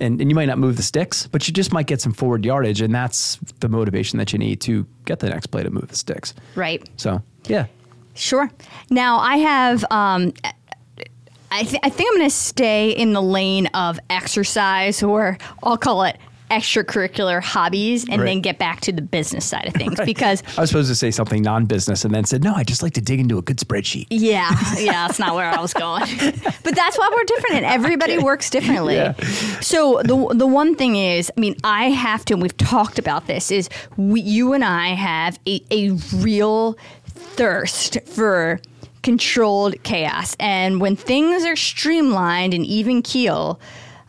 [0.00, 2.44] and and you might not move the sticks, but you just might get some forward
[2.44, 5.88] yardage, and that's the motivation that you need to get the next play to move
[5.88, 6.34] the sticks.
[6.54, 6.88] Right.
[6.96, 7.66] So yeah.
[8.14, 8.50] Sure.
[8.90, 9.84] Now I have.
[9.90, 10.32] Um,
[11.50, 15.76] I, th- I think I'm going to stay in the lane of exercise, or I'll
[15.76, 16.18] call it
[16.50, 18.26] extracurricular hobbies and right.
[18.26, 20.06] then get back to the business side of things right.
[20.06, 22.92] because I was supposed to say something non-business and then said no I just like
[22.94, 24.06] to dig into a good spreadsheet.
[24.10, 26.04] Yeah, yeah, that's not where I was going.
[26.18, 28.96] but that's why we're different and everybody works differently.
[28.96, 29.14] Yeah.
[29.60, 33.26] So the the one thing is, I mean, I have to and we've talked about
[33.26, 36.76] this is we, you and I have a, a real
[37.06, 38.60] thirst for
[39.02, 40.36] controlled chaos.
[40.40, 43.60] And when things are streamlined and even keel,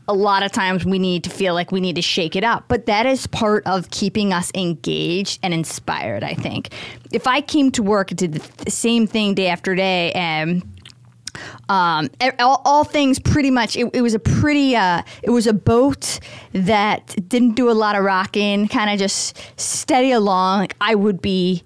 [0.07, 2.65] a lot of times we need to feel like we need to shake it up.
[2.67, 6.73] But that is part of keeping us engaged and inspired, I think.
[7.11, 10.63] If I came to work and did the same thing day after day and
[11.67, 15.53] um, all, all, things pretty much it, it was a pretty uh, it was a
[15.53, 16.19] boat
[16.53, 21.21] that didn't do a lot of rocking kind of just steady along like i would
[21.21, 21.61] be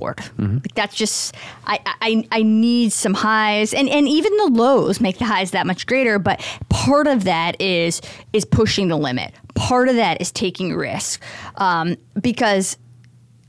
[0.00, 0.56] Mm-hmm.
[0.56, 1.34] Like that's just
[1.66, 5.66] I, I I need some highs and and even the lows make the highs that
[5.66, 6.18] much greater.
[6.18, 8.00] But part of that is
[8.32, 9.32] is pushing the limit.
[9.54, 11.22] Part of that is taking risk
[11.56, 12.76] um, because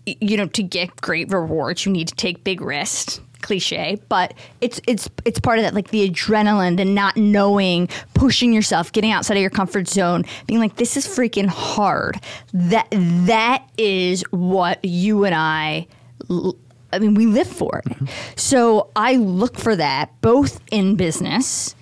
[0.06, 4.80] you know to get great rewards you need to take big risks cliche, but it's
[4.88, 9.36] it's it's part of that, like the adrenaline, the not knowing, pushing yourself, getting outside
[9.36, 12.20] of your comfort zone, being like, this is freaking hard.
[12.54, 15.88] That that is what you and I
[16.92, 18.10] I mean, we live for it.
[18.36, 21.76] So I look for that both in business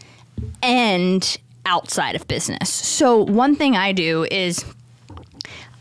[0.61, 2.69] and outside of business.
[2.69, 4.65] So one thing I do is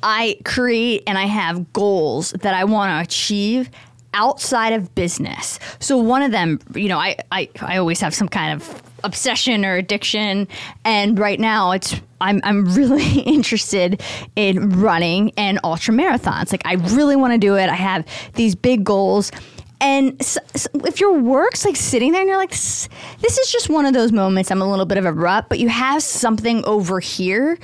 [0.03, 3.71] I create and I have goals that I want to achieve
[4.17, 5.61] outside of business.
[5.79, 9.65] So one of them, you know, I, I, I always have some kind of obsession
[9.65, 10.49] or addiction.
[10.85, 14.03] And right now it's I'm I'm really interested
[14.35, 16.51] in running and ultra marathons.
[16.51, 17.69] Like I really want to do it.
[17.69, 19.31] I have these big goals.
[19.79, 22.89] And so, so if your work's like sitting there and you're like, this,
[23.21, 25.59] this is just one of those moments, I'm a little bit of a rut, but
[25.59, 27.59] you have something over here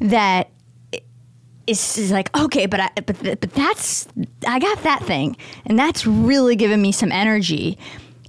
[0.00, 0.48] that
[1.68, 4.08] is like okay, but I, but but that's
[4.46, 7.78] I got that thing, and that's really giving me some energy.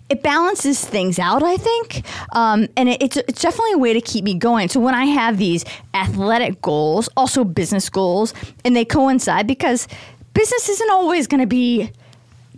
[0.10, 4.02] It balances things out, I think, um, and it, it's it's definitely a way to
[4.02, 4.67] keep me going.
[4.67, 8.34] So when I have these athletic goals, also business goals,
[8.65, 9.88] and they coincide because
[10.34, 11.91] business isn't always going to be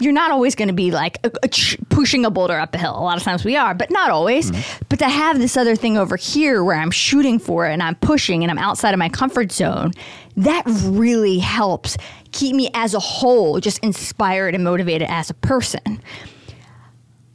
[0.02, 2.78] you're not always going to be like a, a ch- pushing a boulder up a
[2.78, 2.98] hill.
[2.98, 4.52] A lot of times we are, but not always.
[4.52, 4.84] Mm-hmm.
[4.90, 7.96] But to have this other thing over here where I'm shooting for it and I'm
[7.96, 9.92] pushing and I'm outside of my comfort zone,
[10.38, 11.98] that really helps
[12.32, 16.02] keep me as a whole just inspired and motivated as a person.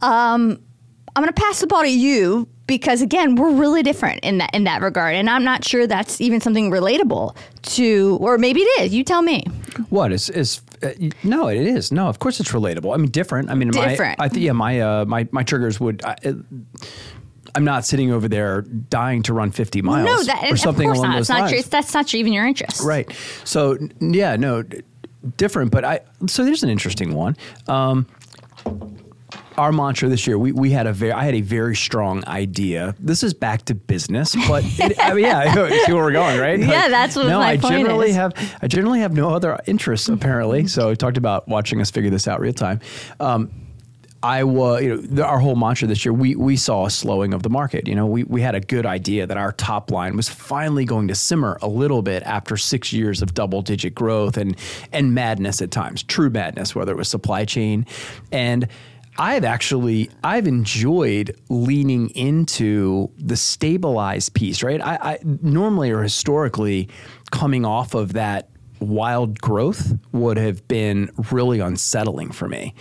[0.03, 0.61] Um,
[1.15, 4.51] I'm going to pass the ball to you because again, we're really different in that
[4.55, 8.83] in that regard, and I'm not sure that's even something relatable to, or maybe it
[8.83, 8.95] is.
[8.95, 9.45] You tell me.
[9.89, 10.91] What is is uh,
[11.23, 12.09] no, it is no.
[12.09, 12.95] Of course, it's relatable.
[12.95, 13.51] I mean, different.
[13.51, 14.19] I mean, different.
[14.19, 16.05] My, I think yeah, my uh, my my triggers would.
[16.05, 16.15] Uh,
[17.55, 21.11] I'm not sitting over there dying to run 50 miles no, that, or something along
[21.11, 21.17] not.
[21.17, 21.53] those not lines.
[21.53, 23.11] Your, that's not even your interest, right?
[23.45, 24.63] So yeah, no,
[25.37, 25.71] different.
[25.71, 27.37] But I so there's an interesting one.
[27.67, 28.07] Um,
[29.59, 32.95] our mantra this year, we, we had a very, I had a very strong idea.
[32.99, 35.53] This is back to business, but it, I mean, yeah,
[35.87, 36.59] see where we're going, right?
[36.61, 38.17] Like, yeah, that's what no, my I point generally is.
[38.17, 40.67] have, I generally have no other interests apparently.
[40.67, 42.81] So we talked about watching us figure this out real time.
[43.21, 43.51] Um,
[44.23, 47.33] I was, you know, the, our whole mantra this year, we we saw a slowing
[47.33, 47.87] of the market.
[47.87, 51.07] You know, we we had a good idea that our top line was finally going
[51.09, 54.57] to simmer a little bit after six years of double digit growth and
[54.93, 57.87] and madness at times, true madness, whether it was supply chain
[58.33, 58.69] and
[59.19, 64.81] I've actually I've enjoyed leaning into the stabilized piece, right?
[64.81, 66.89] I, I normally or historically
[67.31, 68.51] coming off of that
[68.81, 72.75] wild growth would have been really unsettling for me.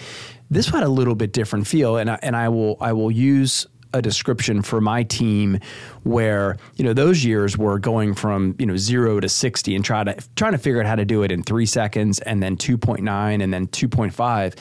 [0.49, 3.65] This had a little bit different feel, and I, and I will I will use
[3.93, 5.57] a description for my team
[6.03, 10.03] where you know those years were going from you know zero to sixty and try
[10.03, 12.77] to trying to figure out how to do it in three seconds and then two
[12.77, 14.53] point nine and then two point five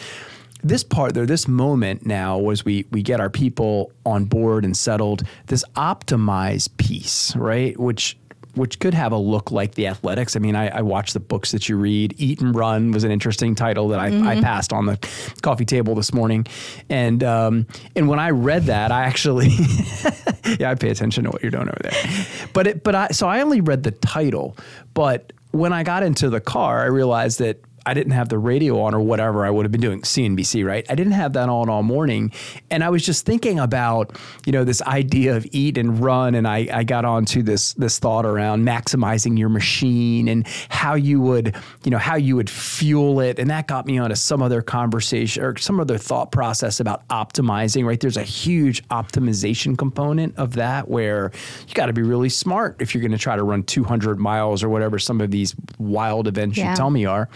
[0.64, 4.76] this part there, this moment now was we we get our people on board and
[4.76, 5.22] settled.
[5.46, 7.78] This optimized piece, right?
[7.78, 8.16] Which
[8.54, 10.36] which could have a look like the athletics.
[10.36, 12.14] I mean, I, I watched the books that you read.
[12.18, 14.26] Eat and Run was an interesting title that I, mm-hmm.
[14.26, 14.96] I passed on the
[15.42, 16.46] coffee table this morning,
[16.88, 19.48] and um, and when I read that, I actually
[20.58, 22.26] yeah, I pay attention to what you're doing over there.
[22.52, 24.56] But it, but I so I only read the title,
[24.94, 28.80] but when I got into the car, I realized that I didn't have the radio
[28.80, 30.86] on or whatever I would have been doing CNBC, right?
[30.88, 32.32] I didn't have that on all morning.
[32.70, 34.16] And I was just thinking about,
[34.46, 36.34] you know, this idea of eat and run.
[36.34, 41.20] And I, I got onto this, this thought around maximizing your machine and how you
[41.20, 43.38] would, you know, how you would fuel it.
[43.38, 47.84] And that got me onto some other conversation or some other thought process about optimizing,
[47.84, 48.00] right?
[48.00, 51.32] There's a huge optimization component of that where
[51.68, 54.62] you got to be really smart if you're going to try to run 200 miles
[54.62, 56.70] or whatever some of these wild events yeah.
[56.70, 57.28] you tell me are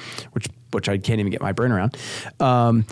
[0.73, 1.97] which I can't even get my brain around.
[2.41, 2.87] Um,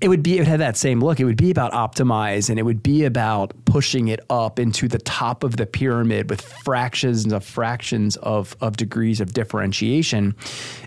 [0.00, 1.20] it would be it would have that same look.
[1.20, 4.98] It would be about optimize, and it would be about pushing it up into the
[4.98, 10.34] top of the pyramid with fractions of fractions of of degrees of differentiation,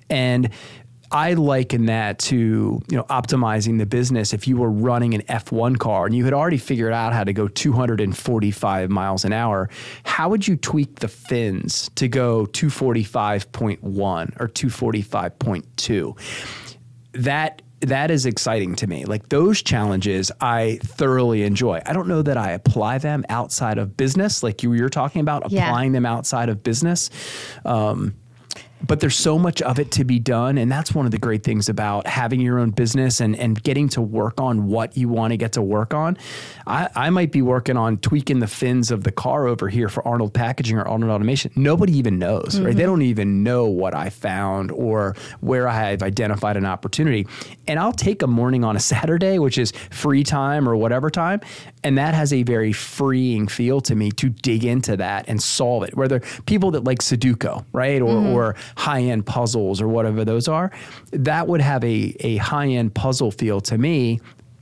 [0.10, 0.50] and
[1.12, 2.36] I liken that to
[2.88, 4.34] you know optimizing the business.
[4.34, 7.34] If you were running an F1 car and you had already figured out how to
[7.34, 9.70] go 245 miles an hour,
[10.04, 16.18] how would you tweak the fins to go 245.1 or 245.2?
[17.14, 19.06] That that is exciting to me.
[19.06, 21.82] Like those challenges, I thoroughly enjoy.
[21.86, 25.50] I don't know that I apply them outside of business, like you were talking about
[25.50, 25.70] Yeah.
[25.70, 27.10] applying them outside of business.
[27.64, 28.16] Um,
[28.86, 30.58] but there's so much of it to be done.
[30.58, 33.90] And that's one of the great things about having your own business and, and getting
[33.90, 36.18] to work on what you want to get to work on.
[36.68, 40.08] I, I might be working on tweaking the fins of the car over here for
[40.08, 41.52] arnold packaging or arnold automation.
[41.56, 42.76] Nobody even knows right?
[42.76, 42.92] They mm-hmm.
[42.92, 47.28] don't even know what i found or where i've identified an opportunity.
[47.68, 51.42] And i'll take a morning on a saturday which is free time or whatever time
[51.84, 55.84] and that has a very freeing feel to me to dig into that and solve
[55.84, 55.96] it.
[55.96, 58.02] Whether people that like sudoku right?
[58.02, 58.34] Or, mm-hmm.
[58.34, 60.72] or high-end puzzles or whatever those are
[61.12, 64.20] that would have a, a high-end puzzle feel to me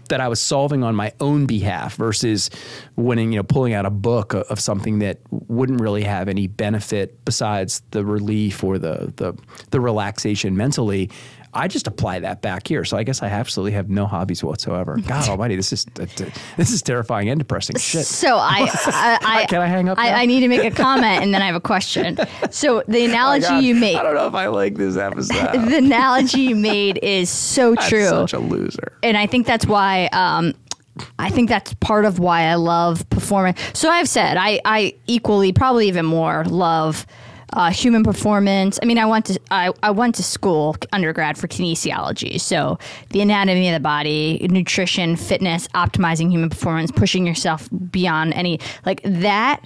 [0.09, 2.49] that I was solving on my own behalf versus
[2.95, 6.47] winning, you know, pulling out a book of, of something that wouldn't really have any
[6.47, 9.33] benefit besides the relief or the the
[9.71, 11.09] the relaxation mentally.
[11.53, 12.83] I just apply that back here.
[12.85, 14.97] So I guess I absolutely have no hobbies whatsoever.
[15.07, 17.77] God Almighty, this is this is terrifying and depressing.
[17.77, 18.05] Shit.
[18.05, 19.97] So I, I, I Can I hang up?
[19.97, 22.17] I, I need to make a comment and then I have a question.
[22.49, 25.69] So the Oh analogy God, you made, I don't know if I like this episode.
[25.69, 28.07] the analogy you made is so I'm true.
[28.07, 28.93] such a loser.
[29.03, 30.53] and I think that's why um,
[31.19, 33.55] I think that's part of why I love performing.
[33.73, 37.05] So I've said I, I equally, probably even more, love
[37.53, 38.79] uh, human performance.
[38.81, 42.77] I mean, I went to I, I went to school undergrad for kinesiology, so
[43.09, 49.01] the anatomy of the body, nutrition, fitness, optimizing human performance, pushing yourself beyond any like
[49.03, 49.61] that.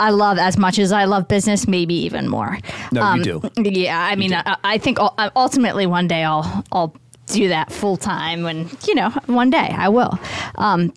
[0.00, 2.58] I love as much as I love business, maybe even more.
[2.90, 3.42] No, you do.
[3.58, 4.98] Yeah, I mean, I, I think
[5.36, 9.90] ultimately one day I'll I'll do that full time, and you know, one day I
[9.90, 10.18] will.
[10.54, 10.92] Um,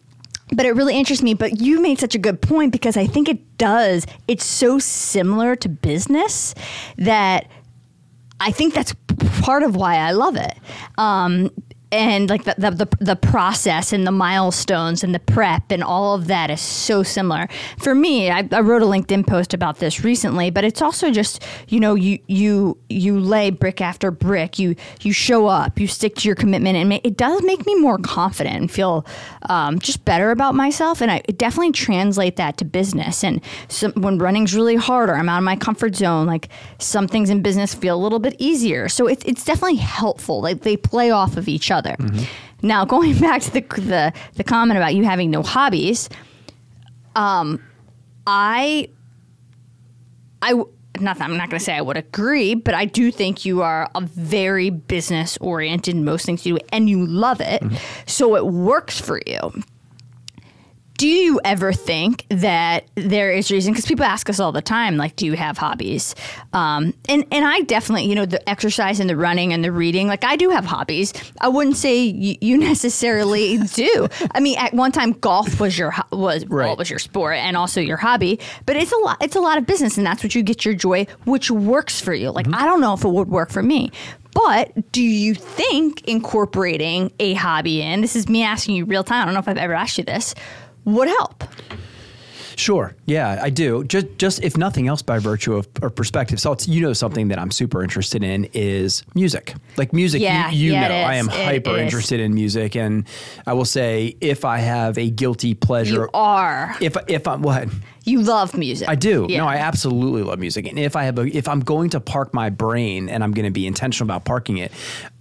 [0.54, 1.34] but it really interests me.
[1.34, 4.06] But you made such a good point because I think it does.
[4.28, 6.56] It's so similar to business
[6.98, 7.48] that
[8.40, 8.94] I think that's
[9.42, 10.54] part of why I love it.
[10.98, 11.50] Um,
[11.92, 16.16] and like the, the, the, the process and the milestones and the prep and all
[16.16, 17.48] of that is so similar.
[17.80, 21.44] For me, I, I wrote a LinkedIn post about this recently, but it's also just,
[21.70, 26.16] you know, you, you, you lay brick after brick, you, you show up, you stick
[26.18, 29.06] to your commitment and it does make me more confident and feel
[29.44, 31.02] um, just better about myself.
[31.02, 33.24] And I definitely translate that to business.
[33.24, 37.08] And some, when running's really hard or I'm out of my comfort zone, like some
[37.08, 38.90] things in business feel a little bit easier.
[38.90, 40.42] So it, it's definitely helpful.
[40.42, 41.77] Like they play off of each other.
[42.62, 46.10] Now, going back to the, the, the comment about you having no hobbies,
[47.16, 47.62] um,
[48.26, 48.90] I,
[50.42, 50.54] I,
[51.00, 53.62] not that I'm not going to say I would agree, but I do think you
[53.62, 57.64] are a very business oriented in most things you do, and you love it,
[58.06, 59.64] so it works for you.
[60.98, 63.72] Do you ever think that there is reason?
[63.72, 66.16] Because people ask us all the time, like, do you have hobbies?
[66.54, 70.08] Um, and and I definitely, you know, the exercise and the running and the reading,
[70.08, 71.14] like I do have hobbies.
[71.40, 74.08] I wouldn't say you, you necessarily do.
[74.32, 77.56] I mean, at one time, golf was your ho- was well, was your sport and
[77.56, 78.40] also your hobby.
[78.66, 79.18] But it's a lot.
[79.22, 82.14] It's a lot of business, and that's what you get your joy, which works for
[82.16, 82.32] you.
[82.32, 83.92] Like I don't know if it would work for me.
[84.34, 89.22] But do you think incorporating a hobby in this is me asking you real time?
[89.22, 90.36] I don't know if I've ever asked you this.
[90.88, 91.44] Would help.
[92.56, 92.96] Sure.
[93.06, 93.84] Yeah, I do.
[93.84, 96.40] Just, just if nothing else, by virtue of, of perspective.
[96.40, 99.54] So it's, you know, something that I'm super interested in is music.
[99.78, 101.30] Like music, Yeah, you, you yeah, know, I am.
[101.30, 101.84] It hyper is.
[101.84, 103.06] interested in music, and
[103.46, 106.76] I will say if I have a guilty pleasure, You are.
[106.82, 107.68] if if I'm what
[108.06, 108.90] You love music.
[108.90, 109.28] I do.
[109.30, 109.40] Yeah.
[109.40, 110.66] No, I absolutely love music.
[110.68, 113.46] And if I have a, if I'm going to park my brain and I'm going
[113.46, 114.72] to be intentional about parking it,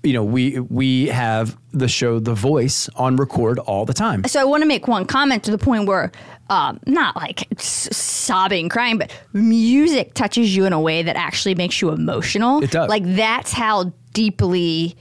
[0.06, 4.24] you know, we we have the show The Voice on record all the time.
[4.24, 6.10] so I want to make one comment to the point where,
[6.48, 11.54] um, not like s- sobbing, crying, but music touches you in a way that actually
[11.54, 12.62] makes you emotional.
[12.62, 12.88] It does.
[12.88, 14.96] Like that's how deeply.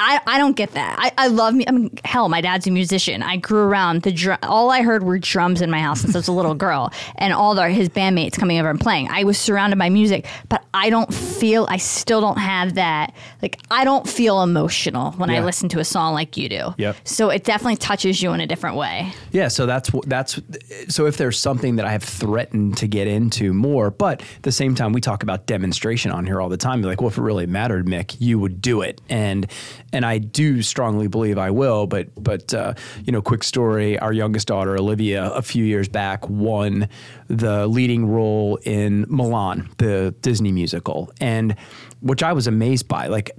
[0.00, 0.96] I, I don't get that.
[0.98, 1.64] I, I love me.
[1.66, 3.22] I mean, hell, my dad's a musician.
[3.22, 4.38] I grew around the drum.
[4.42, 7.32] All I heard were drums in my house since I was a little girl, and
[7.32, 9.08] all the, his bandmates coming over and playing.
[9.08, 11.66] I was surrounded by music, but I don't feel.
[11.68, 13.14] I still don't have that.
[13.42, 16.74] Like I don't feel emotional when I listen to a song like you do.
[16.78, 16.96] Yep.
[17.04, 19.12] So it definitely touches you in a different way.
[19.32, 20.40] Yeah, so that's that's
[20.88, 24.52] so if there's something that I have threatened to get into more, but at the
[24.52, 26.80] same time we talk about demonstration on here all the time.
[26.80, 29.46] You're like, well, if it really mattered, Mick, you would do it, and
[29.92, 31.86] and I do strongly believe I will.
[31.86, 36.28] But but uh, you know, quick story: our youngest daughter Olivia, a few years back,
[36.28, 36.88] won
[37.28, 41.56] the leading role in Mulan, the Disney musical, and
[42.00, 43.30] which I was amazed by, like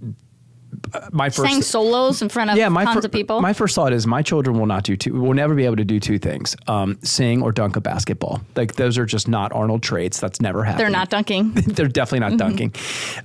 [1.12, 3.42] my first Sang solos in front of yeah, my tons fir- of people.
[3.42, 5.14] My first thought is my children will not do two.
[5.14, 8.42] Will never be able to do two things: um, sing or dunk a basketball.
[8.56, 10.20] Like those are just not Arnold traits.
[10.20, 10.82] That's never happened.
[10.82, 11.52] They're not dunking.
[11.54, 12.74] They're definitely not dunking.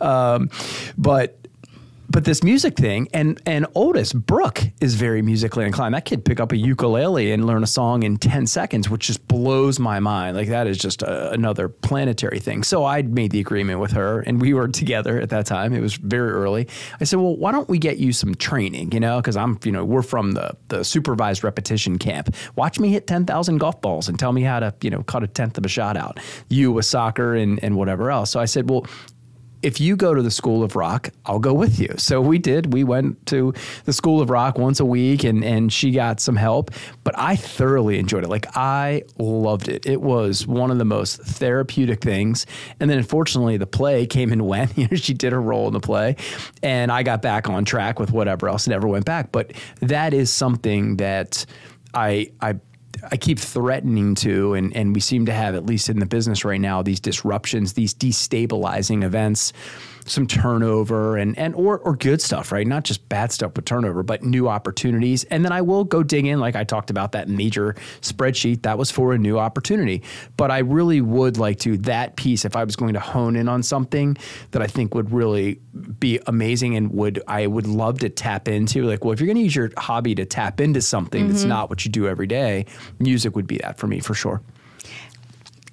[0.00, 0.50] Um,
[0.96, 1.38] but
[2.12, 5.94] but this music thing and and Otis Brooke is very musically inclined.
[5.94, 9.26] That kid pick up a ukulele and learn a song in ten seconds, which just
[9.28, 10.36] blows my mind.
[10.36, 12.62] Like that is just a, another planetary thing.
[12.64, 15.72] So I made the agreement with her, and we were together at that time.
[15.72, 16.68] It was very early.
[17.00, 18.92] I said, well, why don't we get you some training?
[18.92, 22.34] You know, because I'm you know we're from the the supervised repetition camp.
[22.56, 25.22] Watch me hit ten thousand golf balls and tell me how to you know cut
[25.22, 26.20] a tenth of a shot out.
[26.50, 28.30] You with soccer and and whatever else.
[28.30, 28.86] So I said, well
[29.62, 31.94] if you go to the School of Rock, I'll go with you.
[31.96, 32.72] So we did.
[32.72, 33.54] We went to
[33.84, 36.70] the School of Rock once a week and, and she got some help,
[37.04, 38.28] but I thoroughly enjoyed it.
[38.28, 39.86] Like I loved it.
[39.86, 42.44] It was one of the most therapeutic things.
[42.80, 44.76] And then unfortunately the play came and went.
[44.76, 46.16] You know, she did her role in the play
[46.62, 49.30] and I got back on track with whatever else, never went back.
[49.30, 51.46] But that is something that
[51.94, 52.56] I I
[53.10, 56.44] I keep threatening to, and, and we seem to have, at least in the business
[56.44, 59.52] right now, these disruptions, these destabilizing events,
[60.06, 62.66] some turnover and, and or, or good stuff, right?
[62.66, 65.24] Not just bad stuff with turnover, but new opportunities.
[65.24, 68.78] And then I will go dig in, like I talked about that major spreadsheet, that
[68.78, 70.02] was for a new opportunity.
[70.36, 73.48] But I really would like to, that piece, if I was going to hone in
[73.48, 74.16] on something
[74.50, 75.60] that I think would really
[75.98, 79.36] be amazing and would I would love to tap into, like, well, if you're going
[79.36, 81.48] to use your hobby to tap into something that's mm-hmm.
[81.48, 82.66] not what you do every day,
[82.98, 84.42] music would be that for me for sure.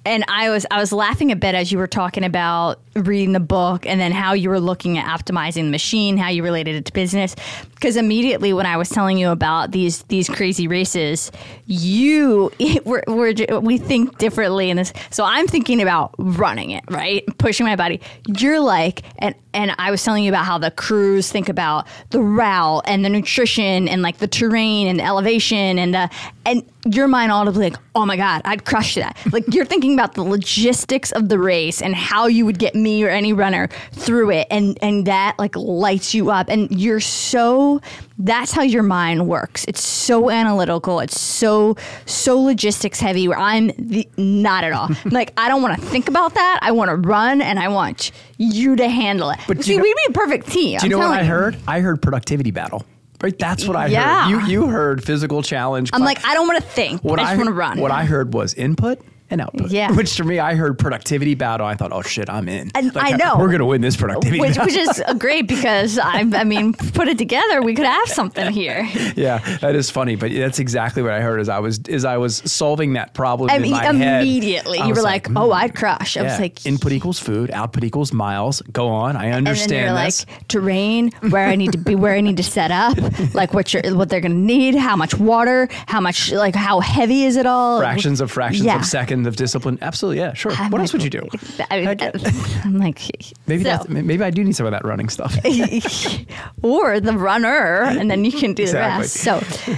[0.04, 3.40] And I was I was laughing a bit as you were talking about reading the
[3.40, 6.86] book and then how you were looking at optimizing the machine, how you related it
[6.86, 7.36] to business.
[7.74, 11.30] Because immediately when I was telling you about these these crazy races,
[11.66, 12.50] you
[12.84, 14.92] we're, we think differently in this.
[15.10, 18.00] So I'm thinking about running it, right, pushing my body.
[18.26, 22.20] You're like, and and I was telling you about how the crews think about the
[22.20, 26.10] route and the nutrition and like the terrain and the elevation and the
[26.46, 29.16] and your mind audibly like, oh my god, I'd crush that.
[29.32, 33.04] like you're thinking about the logistics of the race and how you would get me
[33.04, 37.80] or any runner through it, and and that like lights you up, and you're so.
[38.22, 39.64] That's how your mind works.
[39.66, 41.00] It's so analytical.
[41.00, 41.76] It's so
[42.06, 43.28] so logistics heavy.
[43.28, 44.88] Where I'm the, not at all.
[45.06, 46.60] like I don't want to think about that.
[46.62, 49.38] I want to run, and I want you to handle it.
[49.46, 50.78] But see, you know- we'd be a perfect team.
[50.78, 51.56] Do you I'm know what I heard?
[51.66, 52.84] I heard productivity battle.
[53.22, 54.24] Right, that's what I Yeah.
[54.24, 54.30] heard.
[54.30, 55.90] You you heard physical challenge.
[55.92, 57.02] I'm like, I don't want to think.
[57.04, 57.78] what I just I want to run.
[57.80, 58.98] What I heard was input
[59.30, 59.70] and output.
[59.70, 59.92] Yeah.
[59.96, 61.66] Which to me, I heard productivity battle.
[61.66, 62.70] I thought, oh shit, I'm in.
[62.74, 63.36] And Like, I know.
[63.38, 64.40] we're gonna win this productivity.
[64.40, 64.66] which, battle.
[64.66, 68.86] which is great because I, I mean, put it together, we could have something here.
[69.16, 72.16] yeah, that is funny, but that's exactly what I heard as I was as I
[72.16, 74.22] was solving that problem I in mean, my head.
[74.22, 76.30] immediately I you were like, hmm, "Oh, I'd crush." I yeah.
[76.32, 78.62] was like, input equals food, output equals miles.
[78.72, 79.72] Go on, I understand.
[79.72, 80.26] and then you're this.
[80.26, 82.96] like terrain, where I need to be, where I need to set up,
[83.34, 87.24] like what you're, what they're gonna need, how much water, how much, like how heavy
[87.24, 87.78] is it all?
[87.80, 88.76] fractions of fractions Yeah.
[88.76, 88.84] of
[89.26, 89.78] of discipline.
[89.82, 90.52] Absolutely, yeah, sure.
[90.52, 91.26] I'm what like, else would you do?
[91.70, 92.10] I, yeah.
[92.64, 93.00] am like,
[93.46, 95.36] Maybe so- that's, maybe I do need some of that running stuff.
[96.62, 99.06] or the runner, and then you can do Exactly.
[99.06, 99.66] the rest.
[99.66, 99.76] So,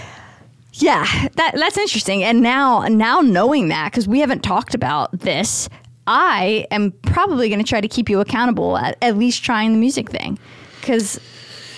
[0.75, 1.05] yeah,
[1.37, 2.25] that that's interesting.
[2.25, 5.69] And now, now knowing that, because we haven't talked about this,
[6.07, 9.79] I am probably going to try to keep you accountable at, at least trying the
[9.79, 10.39] music thing,
[10.81, 11.21] because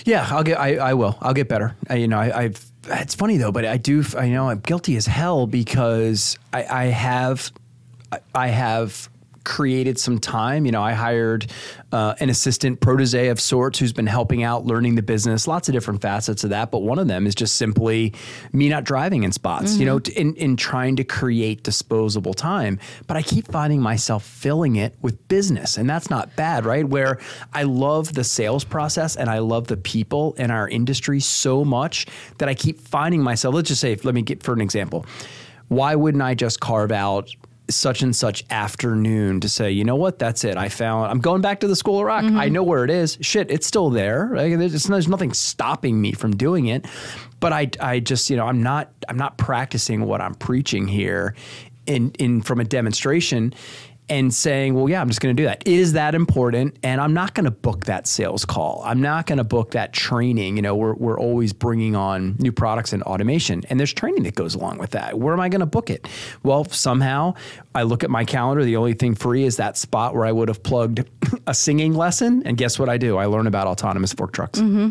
[0.05, 0.59] Yeah, I'll get.
[0.61, 1.19] I, I will.
[1.21, 1.75] I'll get better.
[1.91, 2.65] I, you know, I, I've.
[2.87, 4.05] It's funny though, but I do.
[4.17, 7.53] I know I'm guilty as hell because I, I have,
[8.13, 9.09] I- have
[9.45, 10.67] created some time.
[10.67, 11.47] You know, I hired
[11.93, 15.47] uh, an assistant protege of sorts who's been helping out, learning the business.
[15.47, 18.15] Lots of different facets of that, but one of them is just simply
[18.53, 19.77] me not driving in spots.
[19.77, 22.79] You know, t- in in trying to create disposable time.
[23.07, 26.87] But I keep finding myself filling it with business, and that's not bad, right?
[26.89, 27.19] Where
[27.53, 32.07] I love the sales process and I love the people in our industry so much
[32.39, 33.55] that I keep finding myself.
[33.55, 35.07] Let's just say, let me get for an example.
[35.69, 37.31] Why wouldn't I just carve out
[37.71, 40.57] such and such afternoon to say, you know what, that's it.
[40.57, 41.11] I found.
[41.11, 42.25] I'm going back to the School of Rock.
[42.25, 42.39] Mm-hmm.
[42.39, 43.17] I know where it is.
[43.21, 44.31] Shit, it's still there.
[44.35, 46.87] Like, there's, there's nothing stopping me from doing it.
[47.41, 51.35] But I, I just, you know, I'm not, I'm not practicing what I'm preaching here,
[51.87, 53.55] in, in from a demonstration
[54.09, 55.67] and saying, well, yeah, I'm just going to do that.
[55.67, 56.77] Is that important?
[56.83, 58.83] And I'm not going to book that sales call.
[58.85, 60.57] I'm not going to book that training.
[60.57, 64.35] You know, we're, we're always bringing on new products and automation, and there's training that
[64.35, 65.19] goes along with that.
[65.19, 66.07] Where am I going to book it?
[66.43, 67.35] Well, somehow
[67.75, 68.65] I look at my calendar.
[68.65, 71.09] The only thing free is that spot where I would have plugged
[71.47, 72.43] a singing lesson.
[72.45, 73.17] And guess what I do?
[73.17, 74.61] I learn about autonomous fork trucks.
[74.61, 74.91] Mm-hmm.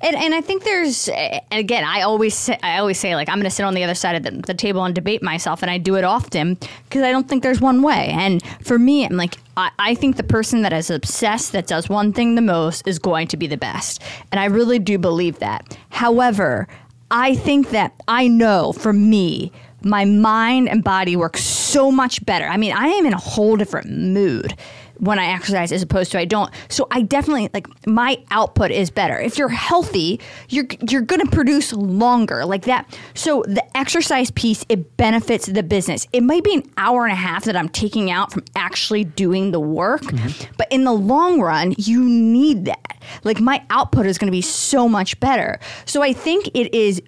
[0.00, 1.08] And, and I think there's,
[1.52, 3.94] again, I always say, I always say like I'm going to sit on the other
[3.94, 6.58] side of the, the table and debate myself, and I do it often
[6.88, 8.08] because I don't think there's one way.
[8.10, 11.88] And for me, I'm like I, I think the person that is obsessed that does
[11.88, 15.38] one thing the most is going to be the best, and I really do believe
[15.38, 15.78] that.
[15.90, 16.66] However,
[17.10, 19.52] I think that I know for me,
[19.84, 22.46] my mind and body work so much better.
[22.46, 24.56] I mean, I am in a whole different mood
[24.98, 26.52] when I exercise as opposed to I don't.
[26.68, 29.18] So I definitely like my output is better.
[29.18, 32.98] If you're healthy, you're you're going to produce longer like that.
[33.14, 36.06] So the exercise piece it benefits the business.
[36.12, 39.50] It might be an hour and a half that I'm taking out from actually doing
[39.50, 40.52] the work, mm-hmm.
[40.56, 42.98] but in the long run, you need that.
[43.24, 45.58] Like my output is going to be so much better.
[45.84, 47.02] So I think it is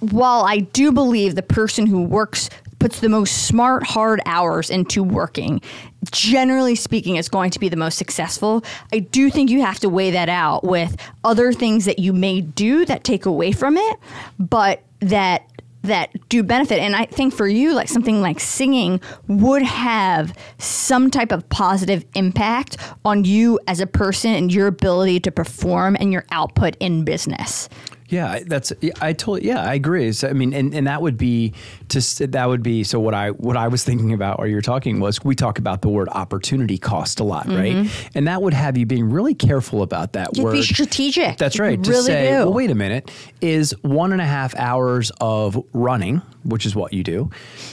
[0.00, 5.02] while I do believe the person who works puts the most smart, hard hours into
[5.02, 5.62] working,
[6.10, 8.64] generally speaking, is going to be the most successful.
[8.92, 12.40] I do think you have to weigh that out with other things that you may
[12.40, 13.98] do that take away from it,
[14.38, 15.48] but that
[15.84, 16.78] that do benefit.
[16.78, 22.04] And I think for you, like something like singing would have some type of positive
[22.14, 27.04] impact on you as a person and your ability to perform and your output in
[27.04, 27.68] business.
[28.08, 30.12] Yeah, that's I totally yeah I agree.
[30.12, 31.54] So, I mean, and, and that would be
[31.88, 35.00] to that would be so what I what I was thinking about while you're talking
[35.00, 37.56] was we talk about the word opportunity cost a lot, mm-hmm.
[37.56, 38.10] right?
[38.14, 40.52] And that would have you being really careful about that You'd word.
[40.52, 41.38] Be strategic.
[41.38, 41.82] That's right.
[41.82, 42.36] to really say, do.
[42.36, 46.92] well, wait a minute, is one and a half hours of running, which is what
[46.92, 47.30] you do,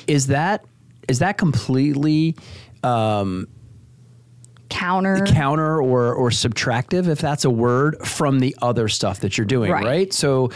[0.07, 0.63] is that
[1.09, 2.37] is that completely
[2.83, 3.47] um,
[4.71, 9.45] counter counter or or subtractive if that's a word from the other stuff that you're
[9.45, 10.13] doing right, right?
[10.13, 10.49] so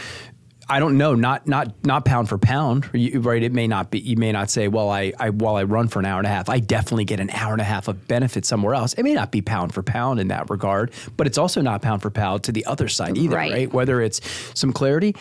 [0.68, 3.42] I don't know, not not not pound for pound, right?
[3.42, 4.00] It may not be.
[4.00, 6.30] You may not say, well, I, I while I run for an hour and a
[6.30, 8.92] half, I definitely get an hour and a half of benefit somewhere else.
[8.94, 12.02] It may not be pound for pound in that regard, but it's also not pound
[12.02, 13.52] for pound to the other side either, right?
[13.52, 13.72] right?
[13.72, 14.20] Whether it's
[14.58, 15.14] some clarity,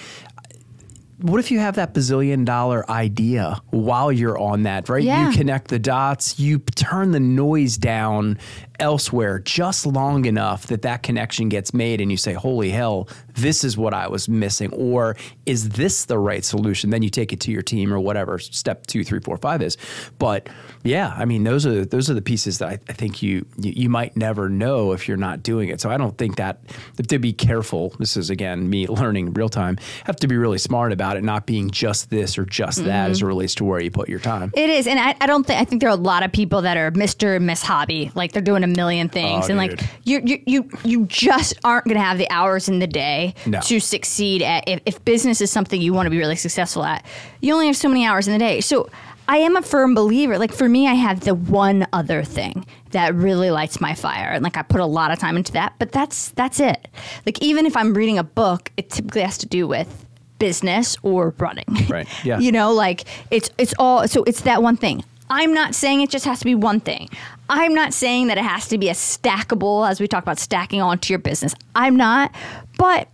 [1.21, 5.03] what if you have that bazillion dollar idea while you're on that, right?
[5.03, 5.29] Yeah.
[5.29, 8.37] You connect the dots, you turn the noise down
[8.79, 13.63] elsewhere just long enough that that connection gets made and you say, holy hell, this
[13.63, 14.71] is what I was missing.
[14.73, 15.15] Or
[15.45, 16.89] is this the right solution?
[16.89, 19.77] Then you take it to your team or whatever step two, three, four, five is.
[20.19, 20.49] But
[20.83, 23.73] yeah, I mean, those are those are the pieces that I, I think you, you,
[23.75, 25.81] you might never know if you're not doing it.
[25.81, 26.59] So I don't think that
[27.07, 27.93] to be careful.
[27.99, 29.77] This is again me learning real time.
[30.05, 32.87] Have to be really smart about it, not being just this or just mm-hmm.
[32.87, 34.51] that as it relates to where you put your time.
[34.55, 36.61] It is, and I, I don't think I think there are a lot of people
[36.61, 39.81] that are Mister and Miss Hobby, like they're doing a million things, oh, and dude.
[39.81, 43.33] like you you you you just aren't going to have the hours in the day
[43.45, 43.59] no.
[43.61, 44.67] to succeed at.
[44.67, 47.05] If, if business is something you want to be really successful at,
[47.41, 48.61] you only have so many hours in the day.
[48.61, 48.89] So
[49.27, 50.37] I am a firm believer.
[50.37, 54.43] Like for me, I have the one other thing that really lights my fire, and
[54.43, 55.73] like I put a lot of time into that.
[55.79, 56.87] But that's that's it.
[57.25, 60.05] Like even if I'm reading a book, it typically has to do with
[60.39, 61.65] business or running.
[61.89, 62.07] Right.
[62.25, 62.39] Yeah.
[62.39, 65.03] you know, like it's it's all so it's that one thing.
[65.29, 67.09] I'm not saying it just has to be one thing.
[67.49, 70.81] I'm not saying that it has to be a stackable, as we talk about stacking
[70.81, 71.55] onto your business.
[71.75, 72.33] I'm not,
[72.77, 73.07] but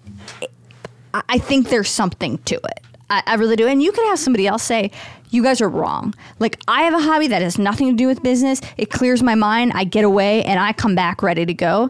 [1.14, 2.80] I think there's something to it.
[3.09, 3.68] I, I really do.
[3.68, 4.91] And you could have somebody else say,
[5.30, 6.14] you guys are wrong.
[6.39, 8.62] Like, I have a hobby that has nothing to do with business.
[8.78, 9.72] It clears my mind.
[9.74, 11.89] I get away and I come back ready to go.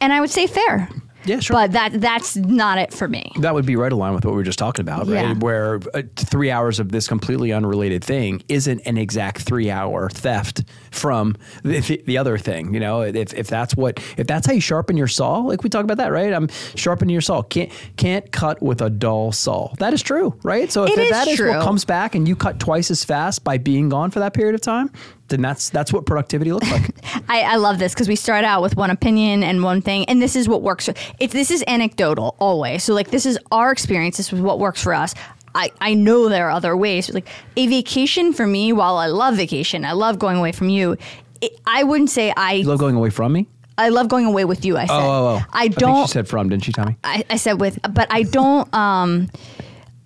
[0.00, 0.88] And I would say fair.
[1.24, 1.54] Yeah, sure.
[1.54, 3.32] But that that's not it for me.
[3.40, 5.28] That would be right aligned with what we were just talking about, right?
[5.28, 5.34] Yeah.
[5.34, 10.64] Where uh, three hours of this completely unrelated thing isn't an exact three hour theft
[10.90, 12.72] from the, the, other thing.
[12.72, 15.70] You know, if, if that's what if that's how you sharpen your saw, like we
[15.70, 16.32] talk about that, right?
[16.32, 17.42] I'm sharpening your saw.
[17.42, 19.74] Can't can't cut with a dull saw.
[19.78, 20.70] That is true, right?
[20.70, 23.44] So if it that is is what comes back and you cut twice as fast
[23.44, 24.90] by being gone for that period of time,
[25.28, 26.94] then that's that's what productivity looks like.
[27.28, 30.20] I, I, love this because we start out with one opinion and one thing, and
[30.20, 30.88] this is what works.
[31.18, 34.16] If this is anecdotal always, so like this is our experience.
[34.16, 35.14] This is what works for us.
[35.54, 37.12] I, I know there are other ways.
[37.12, 40.96] Like a vacation for me, while I love vacation, I love going away from you.
[41.40, 43.46] It, I wouldn't say I you love going away from me.
[43.78, 44.76] I love going away with you.
[44.76, 44.94] I said.
[44.94, 45.46] Oh, oh, oh.
[45.52, 45.94] I don't.
[45.94, 46.96] I she said from, didn't she, Tommy?
[47.04, 48.72] I, I said with, but I don't.
[48.74, 49.30] Um,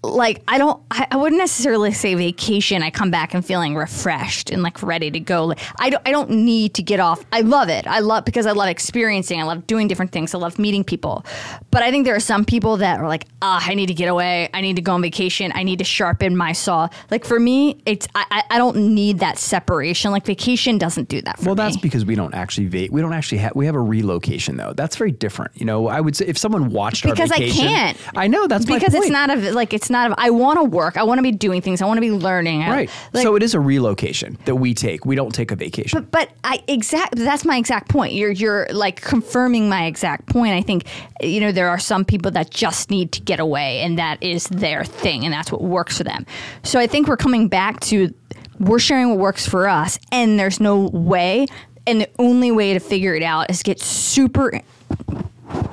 [0.02, 2.82] like I don't I, I, wouldn't necessarily say vacation.
[2.82, 5.46] I come back and feeling refreshed and like ready to go.
[5.46, 7.24] Like, I don't I don't need to get off.
[7.32, 7.86] I love it.
[7.86, 9.40] I love because I love experiencing.
[9.40, 10.34] I love doing different things.
[10.34, 11.24] I love meeting people.
[11.70, 14.08] But I think there are some people that are like, ah, I need to get
[14.08, 14.48] away.
[14.52, 15.52] I need to go on vacation.
[15.54, 16.88] I need to sharpen my saw.
[17.10, 20.10] Like for me, it's I, I don't need that separation.
[20.10, 21.48] Like vacation doesn't do that well, me.
[21.48, 24.56] Well, that's because we don't actually va- we don't actually have we have a relocation
[24.56, 24.72] though.
[24.72, 25.52] That's very different.
[25.54, 27.98] You know, I would say if someone watched because our vacation, Because I can't.
[28.16, 30.12] I know that's because it's not a like it's not.
[30.18, 30.96] I want to work.
[30.96, 31.80] I want to be doing things.
[31.80, 32.62] I want to be learning.
[32.64, 32.90] I- Right.
[33.12, 35.06] like- so it is a relocation that we take.
[35.06, 36.08] We don't take a vacation.
[36.10, 38.14] but I exact that's my exact point.
[38.14, 40.54] You're you're like confirming my exact point.
[40.54, 40.84] I think
[41.22, 44.44] you know there are some people that just need to get away and that is
[44.48, 46.26] their thing and that's what works for them.
[46.64, 48.12] So I think we're coming back to
[48.58, 51.46] we're sharing what works for us and there's no way
[51.86, 54.60] and the only way to figure it out is get super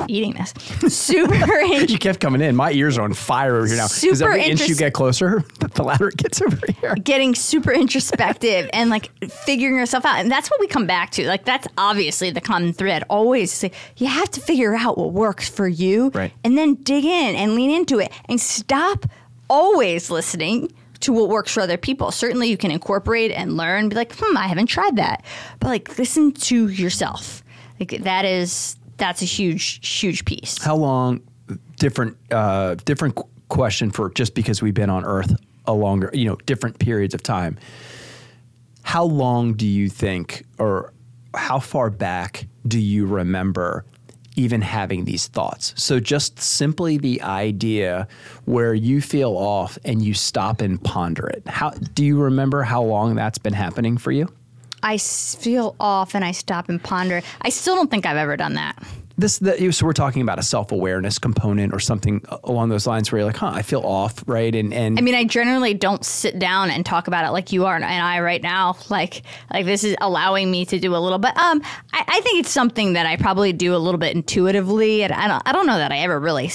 [0.07, 0.53] eating this.
[0.93, 2.55] Super you kept coming in.
[2.55, 3.88] My ears are on fire over here now.
[3.88, 6.95] Super every inch you get closer, the louder it gets over here.
[6.95, 10.17] getting super introspective and like figuring yourself out.
[10.19, 11.27] And that's what we come back to.
[11.27, 13.03] Like that's obviously the common thread.
[13.09, 16.34] Always say you have to figure out what works for you Right.
[16.43, 19.05] and then dig in and lean into it and stop
[19.49, 20.71] always listening
[21.01, 22.11] to what works for other people.
[22.11, 25.23] Certainly you can incorporate and learn, be like, hmm, I haven't tried that.
[25.59, 27.43] But like listen to yourself.
[27.80, 30.62] Like that is that's a huge, huge piece.
[30.62, 31.22] How long?
[31.78, 35.36] Different, uh, different question for just because we've been on Earth
[35.66, 37.58] a longer, you know, different periods of time.
[38.84, 40.93] How long do you think, or
[41.34, 43.86] how far back do you remember
[44.36, 45.74] even having these thoughts?
[45.76, 48.08] So just simply the idea
[48.45, 51.47] where you feel off and you stop and ponder it.
[51.47, 54.28] How do you remember how long that's been happening for you?
[54.84, 57.21] I feel off and I stop and ponder.
[57.41, 58.82] I still don't think I've ever done that.
[59.17, 63.19] this the, so we're talking about a self-awareness component or something along those lines where
[63.19, 66.39] you're like huh i feel off right and and I mean, I generally don't sit
[66.39, 68.77] down and talk about it like you are and I right now.
[68.89, 69.23] Like,
[69.53, 71.36] like this is allowing me to do a little bit.
[71.38, 71.61] Um,
[71.93, 75.27] I, I think it's something that I probably do a little bit intuitively, and I
[75.27, 76.47] don't, I don't know that I ever really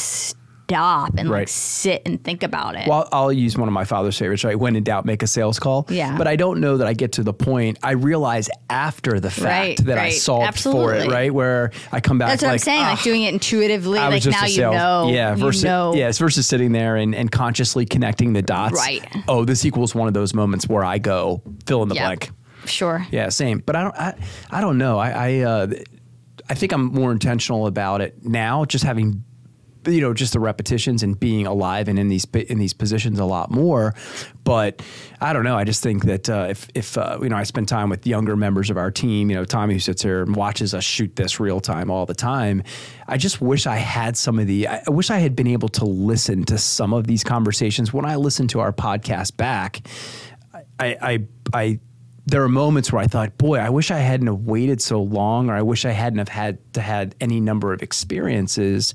[0.68, 1.48] stop and like Right.
[1.48, 2.88] sit and think about it.
[2.88, 4.58] well, I'll use one of my father's favorites, right?
[4.58, 5.86] When in doubt, make a sales call.
[5.88, 6.16] Yeah.
[6.16, 7.78] But I don't know that I get to the point.
[7.82, 10.12] I realize after the fact Right, that I right.
[10.12, 11.08] solved for it, Absolutely.
[11.14, 11.34] right?
[11.34, 12.82] Where I come back That's what like, I'm saying.
[12.82, 13.98] "Ah, like doing it intuitively.
[13.98, 14.74] I was Like just now a you sales.
[14.74, 15.08] know.
[15.12, 15.94] Yeah, versus you know.
[15.94, 18.74] yes, versus sitting there and, and consciously connecting the dots.
[18.74, 19.04] Right.
[19.28, 22.30] Oh, this equals one of those moments where I go fill in the blank.
[22.66, 23.06] Sure.
[23.10, 23.62] Yeah, same.
[23.64, 23.96] But I don't.
[23.96, 24.14] I,
[24.50, 24.98] I don't know.
[24.98, 25.66] I I, uh,
[26.48, 28.64] I think I'm more intentional about it now.
[28.64, 29.22] Just having,
[29.87, 33.24] you know, just the repetitions and being alive and in these in these positions a
[33.24, 33.95] lot more.
[34.45, 34.82] But
[35.20, 35.57] I don't know.
[35.57, 38.37] I just think that uh, if if uh, you know, I spend time with younger
[38.37, 39.30] members of our team.
[39.30, 42.14] You know, Tommy who sits here and watches us shoot this real time all the
[42.14, 42.62] time.
[43.09, 44.68] I just wish I had some of the.
[44.68, 48.16] I wish I had been able to listen to some of these conversations when I
[48.16, 49.87] listen to our podcast back.
[50.78, 51.18] I, I,
[51.53, 51.80] I,
[52.26, 55.51] there are moments where I thought, boy, I wish I hadn't have waited so long,
[55.51, 58.95] or I wish I hadn't have had to had any number of experiences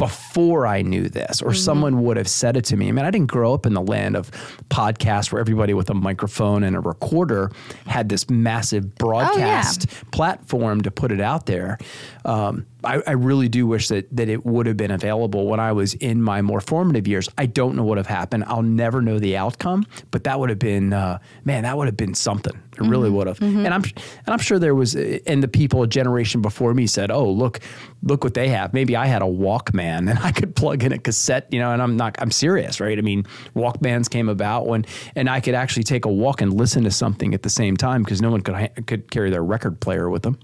[0.00, 2.88] before I knew this, or someone would have said it to me.
[2.88, 4.30] I mean, I didn't grow up in the land of
[4.70, 7.52] podcasts where everybody with a microphone and a recorder
[7.86, 11.76] had this massive broadcast platform to put it out there.
[12.24, 15.72] Um, I, I really do wish that that it would have been available when I
[15.72, 17.28] was in my more formative years.
[17.38, 18.44] I don't know what have happened.
[18.46, 21.96] I'll never know the outcome, but that would have been uh, man, that would have
[21.96, 22.60] been something.
[22.80, 23.16] It really mm-hmm.
[23.16, 23.38] would have.
[23.38, 23.64] Mm-hmm.
[23.66, 26.86] And I'm and I'm sure there was, uh, and the people a generation before me
[26.86, 27.60] said, "Oh, look,
[28.02, 30.98] look what they have." Maybe I had a Walkman and I could plug in a
[30.98, 31.72] cassette, you know.
[31.72, 32.96] And I'm not, I'm serious, right?
[32.96, 33.24] I mean,
[33.54, 37.34] Walkmans came about when, and I could actually take a walk and listen to something
[37.34, 40.38] at the same time because no one could could carry their record player with them.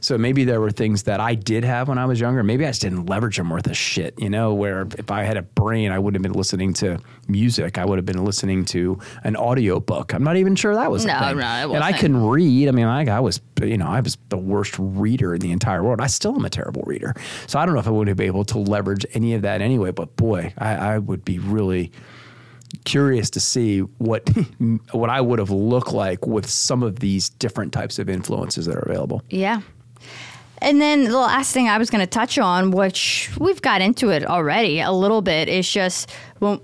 [0.00, 2.42] So maybe there were things that I did have when I was younger.
[2.42, 4.54] Maybe I just didn't leverage them worth a shit, you know.
[4.54, 7.78] Where if I had a brain, I wouldn't have been listening to music.
[7.78, 10.12] I would have been listening to an audio book.
[10.14, 11.38] I'm not even sure that was a No, thing.
[11.38, 12.68] no, it and I couldn't read.
[12.68, 15.82] I mean, I, I was, you know, I was the worst reader in the entire
[15.82, 16.00] world.
[16.00, 17.14] I still am a terrible reader.
[17.46, 19.60] So I don't know if I would have been able to leverage any of that
[19.60, 19.90] anyway.
[19.90, 21.92] But boy, I, I would be really
[22.84, 24.28] curious to see what
[24.92, 28.76] what I would have looked like with some of these different types of influences that
[28.76, 29.22] are available.
[29.28, 29.60] Yeah.
[30.60, 34.10] And then the last thing I was going to touch on, which we've got into
[34.10, 36.62] it already a little bit, is just well,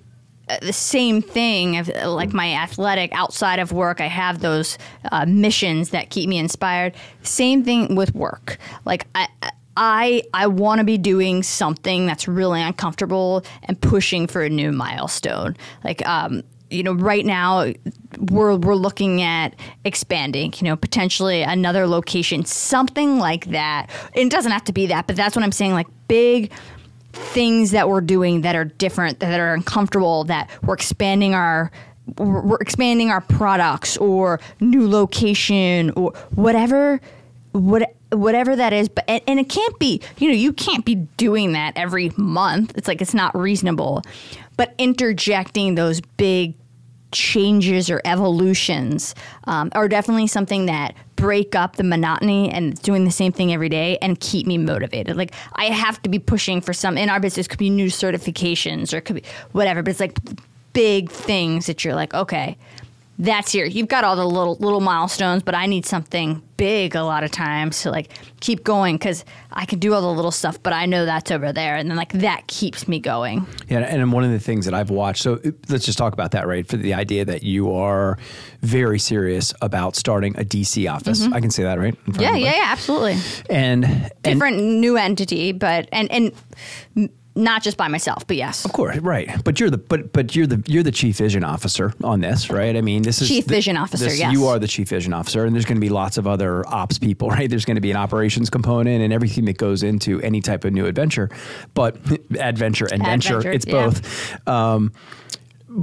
[0.49, 1.77] uh, the same thing.
[1.79, 4.79] uh, Like my athletic outside of work, I have those
[5.11, 6.95] uh, missions that keep me inspired.
[7.23, 8.59] Same thing with work.
[8.85, 9.29] Like I.
[9.79, 14.73] I I want to be doing something that's really uncomfortable and pushing for a new
[14.73, 15.55] milestone.
[15.85, 17.73] Like um, you know, right now
[18.19, 19.55] we're we're looking at
[19.85, 23.89] expanding, you know, potentially another location, something like that.
[24.15, 25.73] It doesn't have to be that, but that's what I'm saying.
[25.73, 26.53] Like big
[27.13, 31.71] things that we're doing that are different, that are uncomfortable, that we're expanding our
[32.19, 37.01] we're expanding our products or new location or whatever
[37.51, 40.95] what whatever that is but and, and it can't be you know you can't be
[40.95, 44.03] doing that every month it's like it's not reasonable
[44.57, 46.55] but interjecting those big
[47.13, 53.11] changes or evolutions um, are definitely something that break up the monotony and doing the
[53.11, 55.17] same thing every day and keep me motivated.
[55.17, 58.93] Like I have to be pushing for some in our business could be new certifications
[58.93, 60.19] or could be whatever, but it's like
[60.73, 62.59] big things that you're like, okay,
[63.19, 63.65] that's here.
[63.65, 67.31] You've got all the little little milestones, but I need something big a lot of
[67.31, 68.11] times to like
[68.41, 71.53] keep going because I can do all the little stuff, but I know that's over
[71.53, 73.47] there, and then like that keeps me going.
[73.69, 75.23] Yeah, and one of the things that I've watched.
[75.23, 76.67] So let's just talk about that, right?
[76.67, 78.19] For the idea that you are
[78.61, 81.23] very serious about starting a DC office.
[81.23, 81.35] Mm-hmm.
[81.35, 81.97] I can say that, right?
[82.07, 83.19] In front of Yeah, yeah, yeah, absolutely.
[83.49, 88.65] And, and Different new entity, but and and not just by myself, but yes.
[88.65, 89.45] Of course, right.
[89.45, 92.75] But you're the but but you're the you're the chief vision officer on this, right?
[92.75, 94.33] I mean, this is Chief the- vision officer, this- yes.
[94.33, 96.99] You are the chief vision officer, and there's going to be lots of other ops
[96.99, 97.49] people, right?
[97.49, 100.73] There's going to be an operations component and everything that goes into any type of
[100.73, 101.29] new adventure.
[101.75, 101.97] But
[102.41, 103.73] adventure and venture, Adventure, it's yeah.
[103.87, 104.49] both.
[104.49, 104.93] Um,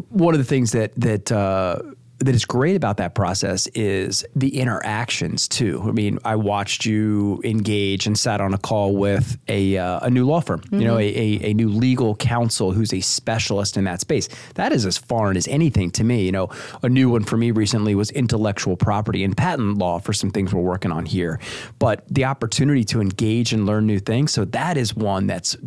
[0.09, 1.79] one of the things that that uh,
[2.23, 5.83] that is great about that process is the interactions too.
[5.85, 10.09] I mean, I watched you engage and sat on a call with a uh, a
[10.09, 13.83] new law firm, you know, a, a, a new legal counsel who's a specialist in
[13.85, 14.29] that space.
[14.55, 16.25] That is as foreign as anything to me.
[16.25, 16.49] You know,
[16.81, 20.53] a new one for me recently was intellectual property and patent law for some things
[20.53, 21.39] we're working on here.
[21.79, 25.57] But the opportunity to engage and learn new things, so that is one that's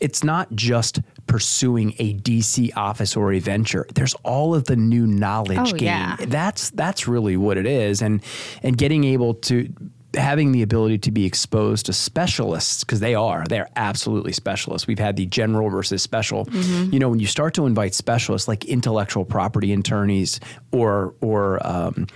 [0.00, 3.86] it's not just pursuing a DC office or a venture.
[3.94, 5.82] There's all of the new knowledge Oh, gained.
[5.82, 6.16] yeah.
[6.20, 8.22] That's that's really what it is, and
[8.62, 9.68] and getting able to
[10.14, 14.98] having the ability to be exposed to specialists because they are they're absolutely specialists we've
[14.98, 16.48] had the general versus special
[16.90, 20.40] you know when you start to invite specialists like intellectual property attorneys
[20.72, 22.06] or or um,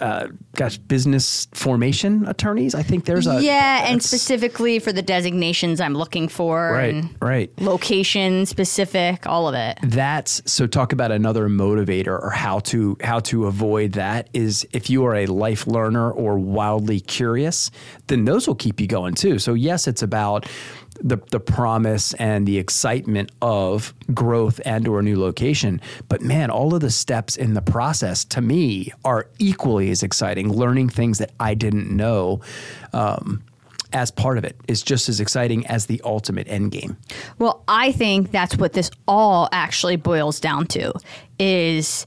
[0.00, 2.74] uh, gosh business formation attorneys.
[2.74, 7.16] I think there's a yeah, and specifically for the designations I'm looking for, right and
[7.20, 7.50] right.
[7.60, 9.78] location specific, all of it.
[9.82, 14.90] that's so talk about another motivator or how to how to avoid that is if
[14.90, 17.70] you are a life learner or wildly curious
[18.06, 19.38] then those will keep you going too.
[19.38, 20.46] So yes it's about
[21.00, 25.80] the, the promise and the excitement of growth and or a new location.
[26.08, 30.52] But man all of the steps in the process to me are equally as exciting.
[30.52, 32.40] Learning things that i didn't know
[32.92, 33.42] um,
[33.92, 36.96] as part of it is just as exciting as the ultimate end game
[37.38, 40.92] Well, I think that's what this all actually boils down to
[41.38, 42.06] is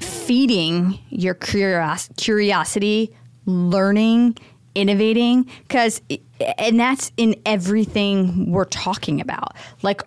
[0.00, 4.36] feeding your curios- curiosity, learning,
[4.74, 6.00] innovating cuz
[6.58, 9.56] and that's in everything we're talking about.
[9.82, 10.02] Like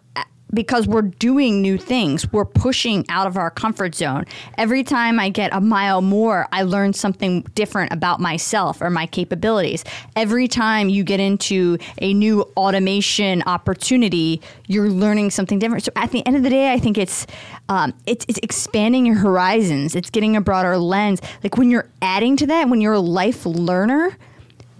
[0.53, 4.25] because we're doing new things, we're pushing out of our comfort zone.
[4.57, 9.05] Every time I get a mile more, I learn something different about myself or my
[9.05, 9.83] capabilities.
[10.15, 15.83] Every time you get into a new automation opportunity, you're learning something different.
[15.83, 17.27] So at the end of the day, I think it's
[17.69, 19.95] um, it's, it's expanding your horizons.
[19.95, 21.21] It's getting a broader lens.
[21.43, 24.17] Like when you're adding to that, when you're a life learner,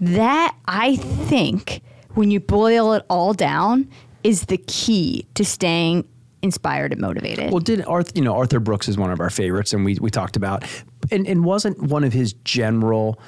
[0.00, 1.82] that I think
[2.14, 3.88] when you boil it all down
[4.24, 6.06] is the key to staying
[6.42, 7.50] inspired and motivated.
[7.50, 8.12] Well, did Arthur?
[8.14, 10.64] You know, Arthur Brooks is one of our favorites, and we we talked about,
[11.10, 13.20] and, and wasn't one of his general,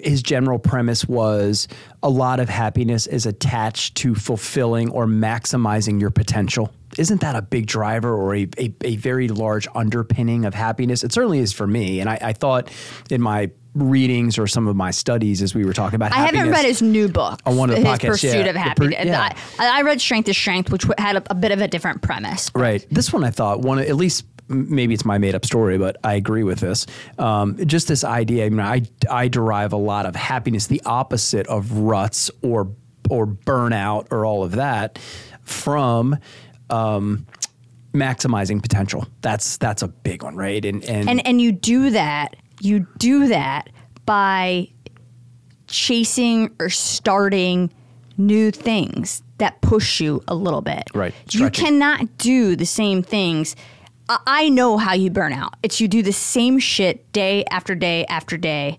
[0.00, 1.68] his general premise was
[2.02, 6.72] a lot of happiness is attached to fulfilling or maximizing your potential.
[6.96, 11.04] Isn't that a big driver or a, a, a very large underpinning of happiness?
[11.04, 12.70] It certainly is for me, and I, I thought
[13.10, 13.50] in my
[13.82, 16.82] readings or some of my studies as we were talking about I haven't read his
[16.82, 17.40] new book.
[17.46, 18.46] On one of the his podcasts, Pursuit yeah.
[18.46, 19.32] of The per- yeah.
[19.58, 22.50] I, I read Strength is Strength, which had a, a bit of a different premise.
[22.54, 22.86] Right.
[22.90, 26.14] This one I thought one at least maybe it's my made up story, but I
[26.14, 26.86] agree with this.
[27.18, 28.46] Um, just this idea.
[28.46, 32.72] I mean, I I derive a lot of happiness, the opposite of ruts or
[33.10, 34.98] or burnout or all of that,
[35.42, 36.18] from.
[36.70, 37.26] Um,
[37.94, 42.36] maximizing potential that's that's a big one right and and, and and you do that
[42.60, 43.70] you do that
[44.06, 44.68] by
[45.66, 47.70] chasing or starting
[48.16, 51.14] new things that push you a little bit Right.
[51.30, 53.54] you cannot do the same things
[54.10, 55.52] I- I know how you burn out.
[55.62, 58.78] It's you do the same shit day after day after day.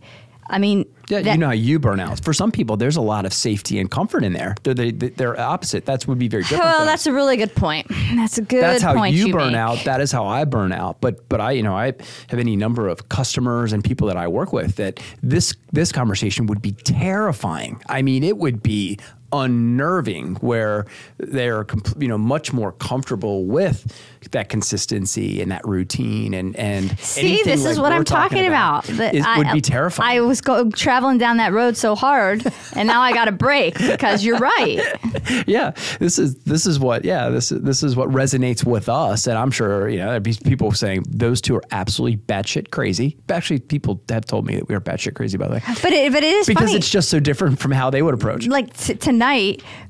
[0.49, 2.23] I mean, Yeah, that- you know how you burn out.
[2.23, 4.55] For some people, there's a lot of safety and comfort in there.
[4.63, 5.85] They're they, they're opposite.
[5.85, 6.63] That's would be very different.
[6.63, 7.87] Well, that's a really good point.
[8.15, 9.15] That's a good that's how point.
[9.15, 9.55] you burn make.
[9.57, 9.83] out.
[9.85, 11.01] That is how I burn out.
[11.01, 11.93] But but I you know I
[12.29, 16.47] have any number of customers and people that I work with that this this conversation
[16.47, 17.81] would be terrifying.
[17.87, 18.97] I mean, it would be
[19.31, 20.85] unnerving where
[21.17, 21.65] they're
[21.97, 23.95] you know much more comfortable with
[24.31, 28.83] that consistency and that routine and and See, this like is what I'm talking about.
[28.85, 30.17] That is- I- would be terrifying.
[30.17, 33.77] I was go, traveling down that road so hard, and now I got to break
[33.77, 34.81] because you're right.
[35.47, 39.25] yeah, this is this is what yeah this is this is what resonates with us,
[39.27, 43.17] and I'm sure you know there'd be people saying those two are absolutely batshit crazy.
[43.29, 46.11] Actually, people have told me that we are batshit crazy by the way, But it,
[46.11, 46.75] but it is because funny.
[46.75, 48.47] it's just so different from how they would approach.
[48.47, 49.18] like t- tonight,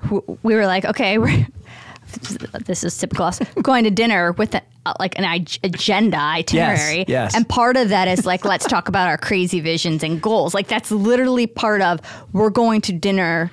[0.03, 1.45] w- we were like, okay, we're.
[2.65, 7.05] This is typical us going to dinner with a, uh, like an ag- agenda itinerary,
[7.07, 7.35] yes.
[7.35, 10.55] and part of that is like let's talk about our crazy visions and goals.
[10.55, 11.99] Like that's literally part of
[12.33, 13.51] we're going to dinner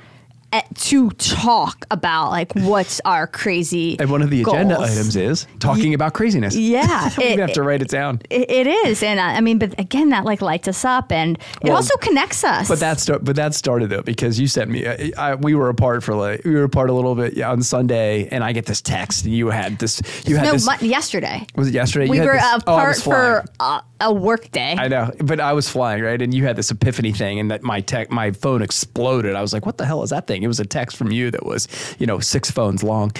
[0.75, 3.97] to talk about like what's our crazy.
[3.99, 6.55] And one of the agenda items is talking about craziness.
[6.77, 8.21] Yeah, we it- have to write it down.
[8.31, 11.37] It, it is, and uh, I mean, but again, that like lights us up, and
[11.37, 12.69] it Well, also connects us.
[12.69, 14.87] But that start, but that started though because you sent me.
[14.87, 18.29] I, I, we were apart for like we were apart a little bit on Sunday,
[18.29, 20.01] and I get this text, and you had this.
[20.27, 20.83] You had no, this.
[20.83, 22.09] yesterday was it yesterday?
[22.09, 23.43] we You had were this- oh, apart flying.
[23.43, 24.77] for uh, a work day.
[24.79, 27.63] I know, but I was flying right, and you had this epiphany thing, and that
[27.63, 29.35] my tech, my phone exploded.
[29.35, 31.31] I was like, "What the hell is that thing?" It was a text from you
[31.33, 31.69] that was,
[31.99, 33.13] you know, six phones long,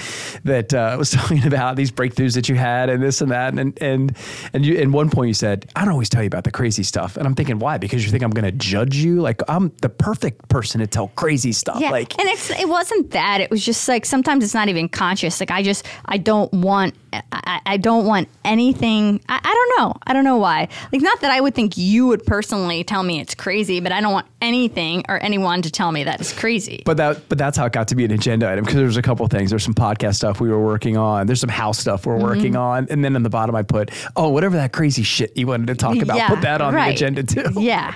[0.43, 3.77] that uh, was talking about these breakthroughs that you had, and this and that, and
[3.81, 4.17] and
[4.53, 4.75] and you.
[4.77, 7.27] In one point, you said, "I don't always tell you about the crazy stuff," and
[7.27, 7.77] I'm thinking, why?
[7.77, 9.21] Because you think I'm going to judge you?
[9.21, 11.79] Like I'm the perfect person to tell crazy stuff.
[11.79, 13.41] Yeah, Like and it's it wasn't that.
[13.41, 15.39] It was just like sometimes it's not even conscious.
[15.39, 19.21] Like I just I don't want I, I don't want anything.
[19.29, 19.93] I, I don't know.
[20.05, 20.67] I don't know why.
[20.91, 24.01] Like not that I would think you would personally tell me it's crazy, but I
[24.01, 26.83] don't want anything or anyone to tell me that it's crazy.
[26.85, 29.01] But that, but that's how it got to be an agenda item because there's a
[29.01, 29.49] couple things.
[29.49, 31.27] There's some podcast stuff we were working on.
[31.27, 32.57] There's some house stuff we're working Mm-hmm.
[32.57, 35.67] on, and then in the bottom I put, oh, whatever that crazy shit you wanted
[35.67, 36.89] to talk about, Yeah, put that on right.
[36.89, 37.61] the agenda too.
[37.61, 37.93] yeah,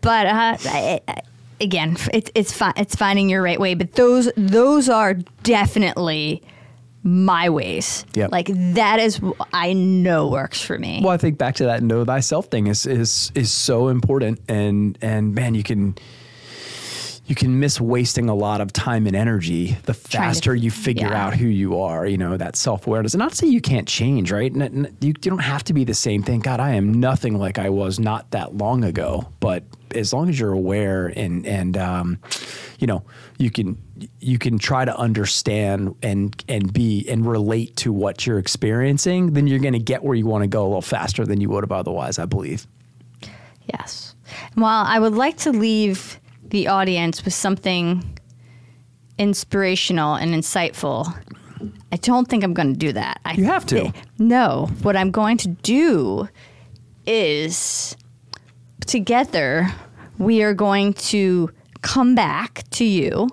[0.00, 1.00] but uh, I,
[1.60, 3.74] again, it, it's fi- it's finding your right way.
[3.74, 6.42] But those those are definitely
[7.06, 8.04] my ways.
[8.14, 8.32] Yep.
[8.32, 9.20] Like that is
[9.52, 11.00] I know works for me.
[11.02, 14.98] Well, I think back to that know thyself thing is is is so important, and
[15.00, 15.94] and man, you can
[17.26, 20.70] you can miss wasting a lot of time and energy the Trying to- faster you
[20.70, 21.26] figure yeah.
[21.26, 22.06] out who you are.
[22.06, 24.52] You know that self awareness, and not to say you can't change, right?
[24.54, 26.40] N- n- you, you don't have to be the same thing.
[26.40, 30.38] God, I am nothing like I was not that long ago, but as long as
[30.38, 32.18] you're aware and and um,
[32.78, 33.02] you know
[33.38, 33.76] you can
[34.20, 39.46] you can try to understand and and be and relate to what you're experiencing, then
[39.46, 41.64] you're going to get where you want to go a little faster than you would
[41.64, 42.18] have otherwise.
[42.18, 42.66] I believe.
[43.72, 44.14] Yes.
[44.56, 48.18] Well, I would like to leave the audience with something
[49.18, 51.12] inspirational and insightful.
[51.90, 53.20] I don't think I'm going to do that.
[53.24, 53.90] I You have to.
[53.90, 54.68] thi- no.
[54.82, 56.28] What I'm going to do
[57.06, 57.96] is
[58.86, 59.68] together
[60.18, 61.50] we are going to
[61.82, 63.28] come back to you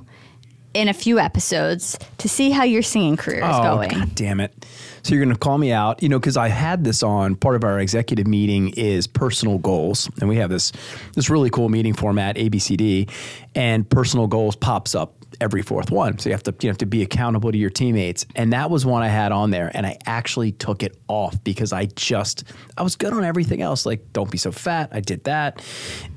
[0.74, 3.94] in a few episodes to see how your singing career is oh, going.
[3.94, 4.66] Oh, God damn it.
[5.04, 7.56] So you're going to call me out, you know, because I had this on part
[7.56, 10.10] of our executive meeting is personal goals.
[10.20, 10.72] And we have this
[11.14, 13.10] this really cool meeting format, ABCD,
[13.54, 15.14] and personal goals pops up
[15.44, 16.18] every fourth one.
[16.18, 18.26] So you have to you have to be accountable to your teammates.
[18.36, 21.74] And that was one I had on there and I actually took it off because
[21.74, 22.46] I just
[22.78, 23.86] I was good on everything else.
[23.86, 24.90] Like don't be so fat.
[24.94, 25.64] I did that.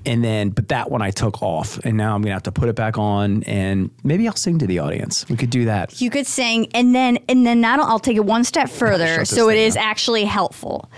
[0.06, 1.78] And then but that one I took off.
[1.84, 4.66] And now I'm gonna have to put it back on and maybe I'll sing to
[4.66, 5.28] the audience.
[5.28, 6.00] We could do that.
[6.00, 7.80] You could sing, and then and then not.
[7.80, 9.84] I'll take it one step further, so it is down.
[9.84, 10.90] actually helpful.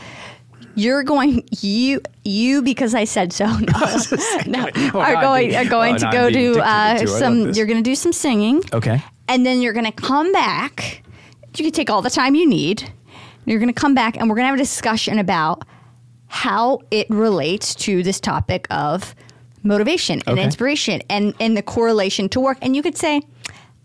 [0.79, 3.47] You're going you you because I said so.
[3.57, 3.57] No,
[4.47, 7.07] no Oh, are going are going oh, to no, go to uh, to.
[7.09, 7.51] Some.
[7.53, 9.03] You're going to do some singing, Okay.
[9.29, 11.03] and then you're going to come back.
[11.57, 12.91] You can take all the time you need.
[13.45, 15.65] You're going to come back, and we're going to have a discussion about
[16.29, 19.15] how it relates to this topic of
[19.65, 20.45] motivation and Okay.
[20.45, 22.59] inspiration and and the correlation to work.
[22.63, 23.23] And you could say,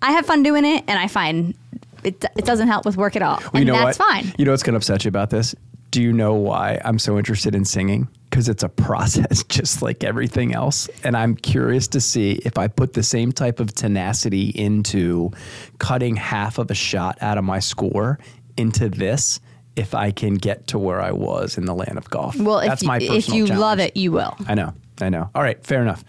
[0.01, 1.55] I have fun doing it, and I find
[2.03, 4.07] it, it doesn't help with work at all, Well, and you know that's what?
[4.09, 4.33] fine.
[4.37, 5.55] You know what's going to upset you about this?
[5.93, 8.07] Do you know why I'm so interested in singing?
[8.27, 10.89] Because it's a process just like everything else.
[11.03, 15.29] And I'm curious to see if I put the same type of tenacity into
[15.77, 18.17] cutting half of a shot out of my score
[18.57, 19.39] into this,
[19.75, 22.35] if I can get to where I was in the land of golf.
[22.37, 24.35] Well, That's you, my if personal you love it, you will.
[24.47, 24.73] I know.
[24.99, 25.29] I know.
[25.35, 25.63] All right.
[25.63, 26.03] Fair enough.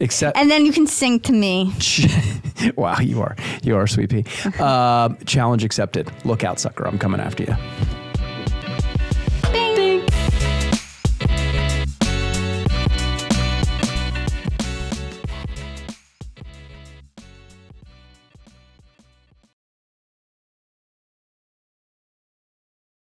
[0.00, 1.74] Except And then you can sing to me.
[2.76, 4.24] wow, you are you are sweet pea.
[4.62, 6.10] Um, challenge accepted.
[6.24, 6.86] Look out, sucker!
[6.86, 7.97] I'm coming after you.